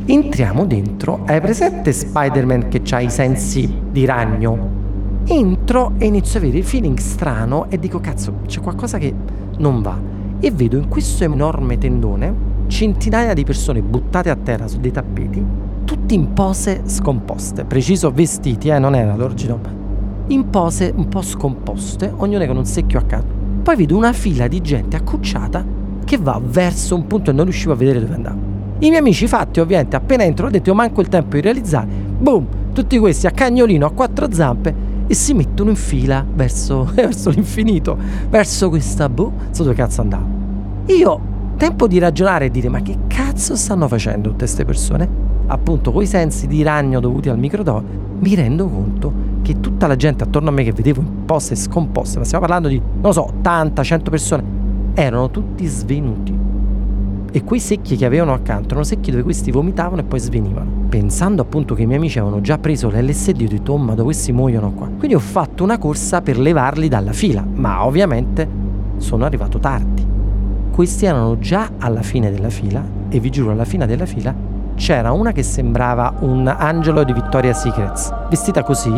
Entriamo 0.06 0.64
dentro, 0.64 1.22
hai 1.26 1.42
presente 1.42 1.92
Spider-Man 1.92 2.68
che 2.68 2.80
ha 2.92 3.00
i 3.00 3.10
sensi 3.10 3.70
di 3.90 4.06
ragno? 4.06 4.75
Entro 5.28 5.94
e 5.98 6.06
inizio 6.06 6.38
a 6.38 6.42
avere 6.42 6.58
il 6.58 6.64
feeling 6.64 6.96
strano 6.98 7.66
e 7.68 7.80
dico, 7.80 7.98
cazzo, 7.98 8.34
c'è 8.46 8.60
qualcosa 8.60 8.96
che 8.98 9.12
non 9.58 9.82
va. 9.82 9.98
E 10.38 10.52
vedo 10.52 10.76
in 10.76 10.86
questo 10.86 11.24
enorme 11.24 11.78
tendone 11.78 12.32
centinaia 12.68 13.34
di 13.34 13.42
persone 13.42 13.82
buttate 13.82 14.30
a 14.30 14.36
terra 14.36 14.68
su 14.68 14.78
dei 14.78 14.92
tappeti, 14.92 15.44
tutti 15.84 16.14
in 16.14 16.32
pose 16.32 16.82
scomposte, 16.84 17.64
preciso 17.64 18.12
vestiti, 18.12 18.68
eh, 18.68 18.78
non 18.78 18.94
era 18.94 19.16
l'origine, 19.16 19.58
in 20.28 20.48
pose 20.48 20.92
un 20.94 21.08
po' 21.08 21.22
scomposte, 21.22 22.12
ognuna 22.14 22.46
con 22.46 22.58
un 22.58 22.64
secchio 22.64 23.00
accanto. 23.00 23.34
Poi 23.64 23.74
vedo 23.74 23.96
una 23.96 24.12
fila 24.12 24.46
di 24.46 24.60
gente 24.60 24.94
accucciata 24.94 25.64
che 26.04 26.18
va 26.18 26.40
verso 26.40 26.94
un 26.94 27.08
punto 27.08 27.30
e 27.30 27.32
non 27.32 27.44
riuscivo 27.44 27.72
a 27.72 27.76
vedere 27.76 27.98
dove 27.98 28.14
andava. 28.14 28.36
I 28.78 28.88
miei 28.88 28.98
amici 28.98 29.26
fatti 29.26 29.58
ovviamente 29.58 29.96
appena 29.96 30.22
entro 30.22 30.46
ho 30.46 30.50
detto 30.50 30.68
io 30.68 30.76
manco 30.76 31.00
il 31.00 31.08
tempo 31.08 31.34
di 31.34 31.40
realizzare, 31.40 31.88
boom, 32.18 32.46
tutti 32.72 32.96
questi 32.98 33.26
a 33.26 33.32
cagnolino 33.32 33.86
a 33.86 33.90
quattro 33.90 34.30
zampe 34.30 34.85
e 35.06 35.14
si 35.14 35.34
mettono 35.34 35.70
in 35.70 35.76
fila 35.76 36.24
verso, 36.34 36.84
verso 36.94 37.30
l'infinito, 37.30 37.96
verso 38.28 38.68
questa 38.68 39.08
boh, 39.08 39.32
so 39.50 39.62
dove 39.62 39.74
cazzo 39.74 40.00
andavo. 40.00 40.26
Io, 40.86 41.20
tempo 41.56 41.86
di 41.86 41.98
ragionare 41.98 42.46
e 42.46 42.50
dire 42.50 42.68
ma 42.68 42.80
che 42.80 42.96
cazzo 43.06 43.56
stanno 43.56 43.88
facendo 43.88 44.28
tutte 44.30 44.44
queste 44.44 44.64
persone? 44.64 45.08
Appunto, 45.48 45.92
coi 45.92 46.06
sensi 46.06 46.46
di 46.46 46.62
ragno 46.62 47.00
dovuti 47.00 47.28
al 47.28 47.38
microdose, 47.38 47.84
mi 48.18 48.34
rendo 48.34 48.66
conto 48.68 49.12
che 49.42 49.60
tutta 49.60 49.86
la 49.86 49.94
gente 49.94 50.24
attorno 50.24 50.48
a 50.48 50.52
me 50.52 50.64
che 50.64 50.72
vedevo 50.72 51.00
in 51.00 51.24
poste 51.24 51.54
scomposte, 51.54 52.18
ma 52.18 52.24
stiamo 52.24 52.44
parlando 52.44 52.68
di, 52.68 52.80
non 53.00 53.12
so, 53.12 53.26
80, 53.26 53.82
100 53.82 54.10
persone, 54.10 54.44
erano 54.94 55.30
tutti 55.30 55.64
svenuti. 55.66 56.45
E 57.32 57.44
quei 57.44 57.60
secchi 57.60 57.96
che 57.96 58.06
avevano 58.06 58.32
accanto 58.32 58.68
erano 58.68 58.84
secchi 58.84 59.10
dove 59.10 59.22
questi 59.22 59.50
vomitavano 59.50 60.00
e 60.00 60.04
poi 60.04 60.20
svenivano. 60.20 60.84
Pensando 60.88 61.42
appunto 61.42 61.74
che 61.74 61.82
i 61.82 61.86
miei 61.86 61.98
amici 61.98 62.18
avevano 62.18 62.40
già 62.40 62.58
preso 62.58 62.88
l'LSD, 62.88 63.42
ho 63.42 63.48
detto, 63.48 63.72
oh, 63.72 63.78
ma 63.78 63.94
questi 63.94 64.32
muoiono 64.32 64.72
qua? 64.72 64.86
Quindi 64.86 65.14
ho 65.14 65.20
fatto 65.20 65.62
una 65.64 65.78
corsa 65.78 66.22
per 66.22 66.38
levarli 66.38 66.88
dalla 66.88 67.12
fila, 67.12 67.44
ma 67.44 67.84
ovviamente 67.84 68.48
sono 68.98 69.24
arrivato 69.24 69.58
tardi. 69.58 70.06
Questi 70.70 71.06
erano 71.06 71.38
già 71.38 71.70
alla 71.78 72.02
fine 72.02 72.30
della 72.30 72.50
fila 72.50 72.82
e 73.08 73.20
vi 73.20 73.30
giuro, 73.30 73.50
alla 73.50 73.64
fine 73.64 73.86
della 73.86 74.06
fila 74.06 74.34
c'era 74.74 75.10
una 75.12 75.32
che 75.32 75.42
sembrava 75.42 76.14
un 76.20 76.46
angelo 76.46 77.02
di 77.02 77.12
Victoria's 77.12 77.62
Secrets, 77.62 78.12
vestita 78.28 78.62
così, 78.62 78.92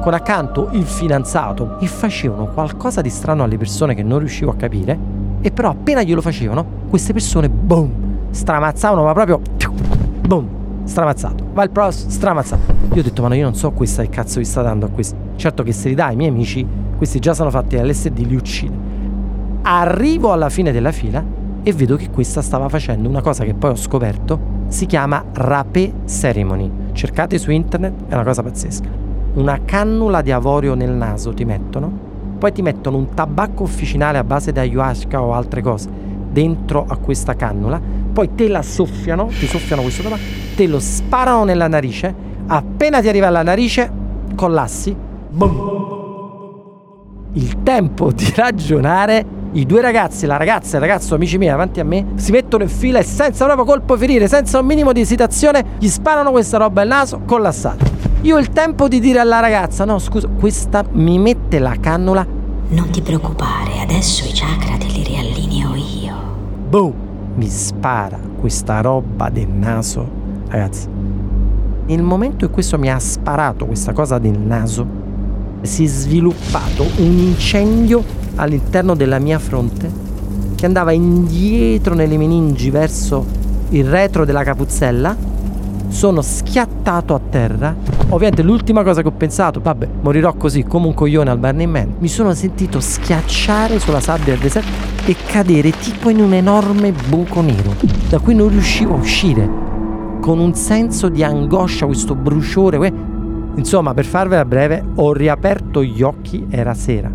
con 0.00 0.14
accanto 0.14 0.70
il 0.72 0.84
fidanzato 0.84 1.78
e 1.80 1.86
facevano 1.86 2.46
qualcosa 2.46 3.02
di 3.02 3.10
strano 3.10 3.42
alle 3.42 3.58
persone 3.58 3.94
che 3.94 4.02
non 4.02 4.20
riuscivo 4.20 4.50
a 4.50 4.56
capire 4.56 5.07
e 5.40 5.50
però 5.50 5.70
appena 5.70 6.02
glielo 6.02 6.20
facevano, 6.20 6.64
queste 6.88 7.12
persone, 7.12 7.48
boom, 7.48 8.30
stramazzavano, 8.30 9.04
ma 9.04 9.12
proprio, 9.12 9.40
boom, 10.26 10.48
stramazzato. 10.84 11.44
Va 11.52 11.62
il 11.62 11.70
prossimo, 11.70 12.10
stramazzato. 12.10 12.72
Io 12.94 13.00
ho 13.00 13.04
detto, 13.04 13.22
ma 13.22 13.28
no, 13.28 13.34
io 13.34 13.44
non 13.44 13.54
so 13.54 13.70
questa 13.70 14.02
che 14.02 14.08
cazzo 14.08 14.38
vi 14.38 14.44
sta 14.44 14.62
dando 14.62 14.86
a 14.86 14.88
questi. 14.88 15.16
Certo 15.36 15.62
che 15.62 15.72
se 15.72 15.88
li 15.88 15.94
dai 15.94 16.10
ai 16.10 16.16
miei 16.16 16.30
amici, 16.30 16.66
questi 16.96 17.18
già 17.18 17.34
sono 17.34 17.50
fatti 17.50 17.76
all'SD, 17.76 18.18
li 18.18 18.34
uccide. 18.34 18.86
Arrivo 19.62 20.32
alla 20.32 20.48
fine 20.48 20.72
della 20.72 20.92
fila 20.92 21.22
e 21.62 21.72
vedo 21.72 21.96
che 21.96 22.10
questa 22.10 22.42
stava 22.42 22.68
facendo 22.68 23.08
una 23.08 23.20
cosa 23.20 23.44
che 23.44 23.54
poi 23.54 23.70
ho 23.70 23.76
scoperto, 23.76 24.56
si 24.68 24.86
chiama 24.86 25.24
rapé 25.32 25.92
ceremony. 26.06 26.70
Cercate 26.92 27.38
su 27.38 27.50
internet, 27.50 28.08
è 28.08 28.14
una 28.14 28.24
cosa 28.24 28.42
pazzesca. 28.42 28.88
Una 29.34 29.60
cannula 29.64 30.22
di 30.22 30.32
avorio 30.32 30.74
nel 30.74 30.90
naso 30.90 31.32
ti 31.32 31.44
mettono 31.44 32.07
poi 32.38 32.52
ti 32.52 32.62
mettono 32.62 32.96
un 32.96 33.12
tabacco 33.14 33.64
officinale 33.64 34.16
a 34.16 34.24
base 34.24 34.52
di 34.52 34.58
ayahuasca 34.60 35.20
o 35.20 35.34
altre 35.34 35.60
cose 35.60 35.90
dentro 36.30 36.84
a 36.88 36.96
questa 36.96 37.34
cannula, 37.34 37.80
poi 38.12 38.34
te 38.34 38.48
la 38.48 38.62
soffiano, 38.62 39.26
ti 39.26 39.46
soffiano 39.46 39.82
questo 39.82 40.02
tabacco, 40.02 40.22
te 40.54 40.66
lo 40.66 40.78
sparano 40.78 41.44
nella 41.44 41.68
narice, 41.68 42.14
appena 42.46 43.00
ti 43.00 43.08
arriva 43.08 43.26
alla 43.26 43.42
narice, 43.42 43.90
collassi, 44.34 44.94
boom. 45.30 45.86
Il 47.32 47.62
tempo 47.62 48.12
di 48.12 48.32
ragionare, 48.34 49.24
i 49.52 49.66
due 49.66 49.80
ragazzi, 49.80 50.26
la 50.26 50.36
ragazza 50.36 50.74
e 50.74 50.80
il 50.80 50.86
ragazzo 50.86 51.14
amici 51.14 51.38
miei 51.38 51.50
davanti 51.50 51.80
a 51.80 51.84
me, 51.84 52.06
si 52.14 52.30
mettono 52.30 52.62
in 52.62 52.68
fila 52.68 52.98
e 52.98 53.02
senza 53.02 53.44
proprio 53.44 53.64
colpo 53.64 53.96
ferire, 53.96 54.28
senza 54.28 54.58
un 54.60 54.66
minimo 54.66 54.92
di 54.92 55.00
esitazione, 55.00 55.64
gli 55.78 55.88
sparano 55.88 56.30
questa 56.30 56.58
roba 56.58 56.82
al 56.82 56.88
naso, 56.88 57.20
collassato. 57.24 57.97
Io 58.22 58.34
ho 58.34 58.38
il 58.40 58.50
tempo 58.50 58.88
di 58.88 58.98
dire 58.98 59.20
alla 59.20 59.38
ragazza, 59.38 59.84
no 59.84 60.00
scusa, 60.00 60.26
questa 60.26 60.84
mi 60.90 61.18
mette 61.18 61.60
la 61.60 61.76
cannula. 61.78 62.26
Non 62.70 62.90
ti 62.90 63.00
preoccupare, 63.00 63.78
adesso 63.80 64.24
i 64.24 64.32
chakra 64.32 64.76
te 64.76 64.86
li 64.86 65.04
riallineo 65.04 65.74
io. 65.76 66.14
Boom! 66.68 66.92
Mi 67.36 67.48
spara 67.48 68.18
questa 68.40 68.80
roba 68.80 69.28
del 69.28 69.48
naso. 69.48 70.04
Ragazzi, 70.48 70.88
nel 71.86 72.02
momento 72.02 72.44
in 72.44 72.50
cui 72.50 72.54
questo 72.54 72.76
mi 72.76 72.90
ha 72.90 72.98
sparato 72.98 73.66
questa 73.66 73.92
cosa 73.92 74.18
del 74.18 74.36
naso, 74.36 74.84
si 75.62 75.84
è 75.84 75.86
sviluppato 75.86 76.82
un 76.96 77.18
incendio 77.18 78.02
all'interno 78.34 78.96
della 78.96 79.20
mia 79.20 79.38
fronte 79.38 79.90
che 80.56 80.66
andava 80.66 80.90
indietro 80.90 81.94
nelle 81.94 82.16
meningi 82.16 82.70
verso 82.70 83.24
il 83.68 83.84
retro 83.88 84.24
della 84.24 84.42
capuzzella 84.42 85.14
sono 85.88 86.20
schiattato 86.20 87.14
a 87.14 87.20
terra. 87.30 87.97
Ovviamente 88.10 88.42
l'ultima 88.42 88.82
cosa 88.82 89.02
che 89.02 89.08
ho 89.08 89.12
pensato, 89.12 89.60
vabbè, 89.60 89.86
morirò 90.00 90.32
così 90.32 90.64
come 90.64 90.86
un 90.86 90.94
coglione 90.94 91.28
al 91.28 91.38
Burning 91.38 91.70
Man. 91.70 91.94
Mi 91.98 92.08
sono 92.08 92.32
sentito 92.32 92.80
schiacciare 92.80 93.78
sulla 93.78 94.00
sabbia 94.00 94.32
del 94.32 94.38
deserto 94.38 94.70
e 95.04 95.14
cadere 95.26 95.70
tipo 95.72 96.08
in 96.08 96.20
un 96.20 96.32
enorme 96.32 96.92
buco 97.10 97.42
nero, 97.42 97.74
da 98.08 98.18
cui 98.18 98.34
non 98.34 98.48
riuscivo 98.48 98.94
a 98.94 98.98
uscire. 98.98 99.46
Con 100.22 100.38
un 100.38 100.54
senso 100.54 101.10
di 101.10 101.22
angoscia, 101.22 101.84
questo 101.84 102.14
bruciore. 102.14 102.92
Insomma, 103.56 103.92
per 103.92 104.06
farvela 104.06 104.46
breve, 104.46 104.82
ho 104.94 105.12
riaperto 105.12 105.84
gli 105.84 106.00
occhi, 106.00 106.46
era 106.48 106.72
sera. 106.72 107.12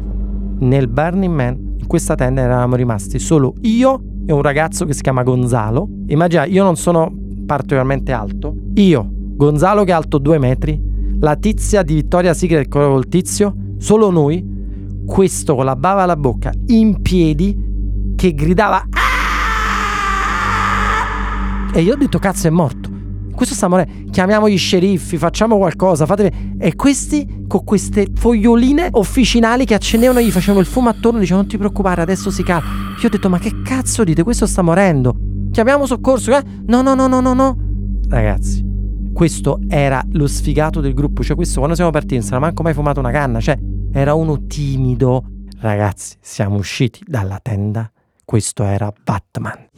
Nel 0.60 0.88
Burning 0.88 1.34
Man, 1.34 1.76
in 1.80 1.88
questa 1.88 2.14
tenda 2.14 2.42
eravamo 2.42 2.76
rimasti 2.76 3.18
solo 3.18 3.56
io 3.62 4.00
e 4.28 4.32
un 4.32 4.44
ragazzo 4.44 4.86
che 4.86 4.94
si 4.94 5.02
chiama 5.02 5.24
Gonzalo. 5.24 5.88
Immagina, 6.06 6.46
io 6.46 6.64
non 6.64 6.76
sono 6.76 7.12
particolarmente 7.46 8.12
alto, 8.12 8.56
io, 8.76 9.13
Gonzalo 9.36 9.84
che 9.84 9.92
è 9.92 9.94
alto 9.94 10.18
due 10.18 10.38
metri, 10.40 10.80
la 11.20 11.36
tizia 11.36 11.84
di 11.84 11.96
Vittoria 11.96 12.34
Secret 12.34 12.68
col 12.68 13.08
tizio, 13.08 13.56
solo 13.78 14.10
noi, 14.10 14.46
questo 15.06 15.56
con 15.56 15.66
la 15.66 15.76
bava 15.76 16.04
alla 16.04 16.16
bocca, 16.16 16.52
in 16.68 17.02
piedi, 17.02 17.56
che 18.16 18.34
gridava 18.34 18.86
Aaah! 18.90 19.12
E 21.74 21.82
io 21.82 21.94
ho 21.94 21.98
detto 21.98 22.20
cazzo 22.20 22.48
è 22.48 22.52
morto. 22.52 22.92
Questo 23.34 23.56
sta 23.56 23.68
morendo. 23.68 24.12
Chiamiamo 24.12 24.48
gli 24.48 24.58
sceriffi, 24.58 25.18
facciamo 25.18 25.58
qualcosa. 25.58 26.06
Fatevi... 26.06 26.56
E 26.60 26.76
questi 26.76 27.46
con 27.48 27.64
queste 27.64 28.08
foglioline 28.14 28.90
officinali 28.92 29.66
che 29.66 29.74
accendevano 29.74 30.22
gli 30.22 30.30
facevano 30.30 30.60
il 30.60 30.68
fumo 30.68 30.90
attorno. 30.90 31.18
Dicevano 31.18 31.42
non 31.42 31.52
ti 31.52 31.58
preoccupare, 31.58 32.04
adesso 32.04 32.30
si 32.30 32.44
calma. 32.44 32.68
Io 33.02 33.08
ho 33.08 33.10
detto 33.10 33.30
ma 33.30 33.40
che 33.40 33.64
cazzo 33.64 34.04
dite? 34.04 34.22
Questo 34.22 34.46
sta 34.46 34.62
morendo 34.62 35.32
chiamiamo 35.54 35.86
soccorso. 35.86 36.36
Eh? 36.36 36.44
No, 36.66 36.82
no, 36.82 36.96
no, 36.96 37.08
no, 37.08 37.22
no, 37.22 37.34
no. 37.34 37.58
Ragazzi, 38.10 38.66
questo 39.14 39.60
era 39.70 40.04
lo 40.12 40.28
sfigato 40.28 40.82
del 40.82 40.94
gruppo. 40.94 41.24
Cioè, 41.24 41.36
questo 41.36 41.58
quando 41.58 41.76
siamo 41.76 41.92
partiti 41.92 42.16
non 42.16 42.24
si 42.24 42.30
era 42.30 42.40
manco 42.40 42.64
mai 42.64 42.74
fumato 42.74 43.00
una 43.00 43.12
canna. 43.12 43.40
Cioè, 43.40 43.58
era 43.94 44.16
uno 44.16 44.48
timido. 44.48 45.24
Ragazzi, 45.60 46.18
siamo 46.20 46.58
usciti 46.58 47.02
dalla 47.06 47.40
tenda. 47.42 47.90
Questo 48.26 48.64
era 48.64 48.92
Batman. 49.04 49.70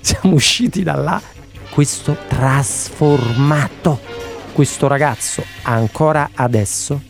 Siamo 0.00 0.34
usciti 0.34 0.82
da 0.82 0.96
là. 0.96 1.22
Questo 1.70 2.16
trasformato. 2.28 4.00
Questo 4.52 4.86
ragazzo 4.88 5.44
ancora 5.62 6.30
adesso 6.34 7.00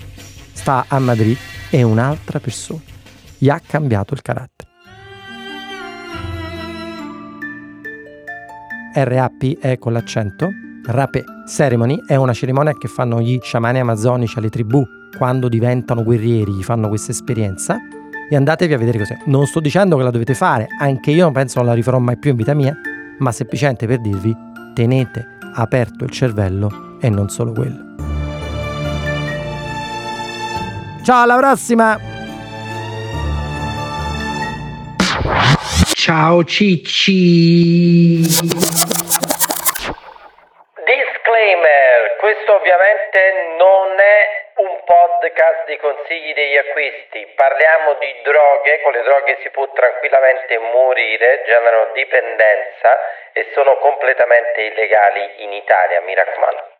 sta 0.53 0.85
a 0.89 0.99
Madrid 0.99 1.37
e 1.71 1.83
un'altra 1.83 2.41
persona. 2.41 2.83
Gli 3.39 3.49
ha 3.49 3.61
cambiato 3.61 4.15
il 4.15 4.23
carattere. 4.23 4.76
RAP 9.05 9.59
è 9.59 9.79
con 9.79 9.93
l'accento. 9.93 10.49
Rape 10.87 11.25
Ceremony 11.47 12.01
è 12.07 12.15
una 12.15 12.33
cerimonia 12.33 12.73
che 12.73 12.89
fanno 12.89 13.21
gli 13.21 13.39
sciamani 13.43 13.81
amazzonici 13.81 14.39
alle 14.39 14.49
tribù 14.49 14.85
quando 15.17 15.49
diventano 15.49 16.03
guerrieri, 16.03 16.63
fanno 16.63 16.89
questa 16.89 17.11
esperienza. 17.11 17.77
E 18.29 18.35
andatevi 18.37 18.73
a 18.73 18.79
vedere 18.79 18.99
cos'è. 18.99 19.17
Non 19.27 19.47
sto 19.47 19.61
dicendo 19.61 19.97
che 19.97 20.03
la 20.03 20.11
dovete 20.11 20.35
fare, 20.35 20.67
anche 20.81 21.11
io 21.11 21.25
non 21.25 21.33
penso 21.33 21.59
non 21.59 21.69
la 21.69 21.75
rifarò 21.75 21.99
mai 21.99 22.17
più 22.17 22.31
in 22.31 22.37
vita 22.37 22.55
mia, 22.55 22.77
ma 23.19 23.33
semplicemente 23.33 23.87
per 23.87 24.01
dirvi 24.01 24.35
tenete 24.75 25.27
aperto 25.55 26.05
il 26.05 26.11
cervello 26.11 26.99
e 27.01 27.09
non 27.09 27.29
solo 27.29 27.53
quello. 27.53 27.95
Ciao, 31.05 31.23
alla 31.23 31.37
prossima! 31.37 32.15
Ciao 36.07 36.45
Cicci! 36.45 38.23
Disclaimer, 40.87 42.14
questo 42.21 42.55
ovviamente 42.55 43.19
non 43.59 43.99
è 43.99 44.53
un 44.62 44.85
podcast 44.85 45.66
di 45.66 45.77
consigli 45.79 46.33
degli 46.33 46.57
acquisti. 46.59 47.27
Parliamo 47.35 47.95
di 47.95 48.21
droghe, 48.23 48.83
con 48.83 48.92
le 48.92 49.03
droghe 49.03 49.38
si 49.42 49.51
può 49.51 49.69
tranquillamente 49.73 50.57
morire, 50.59 51.42
generano 51.45 51.90
dipendenza 51.92 53.01
e 53.33 53.51
sono 53.53 53.77
completamente 53.79 54.62
illegali 54.62 55.42
in 55.42 55.55
Italia, 55.55 56.01
mi 56.03 56.14
raccomando. 56.14 56.75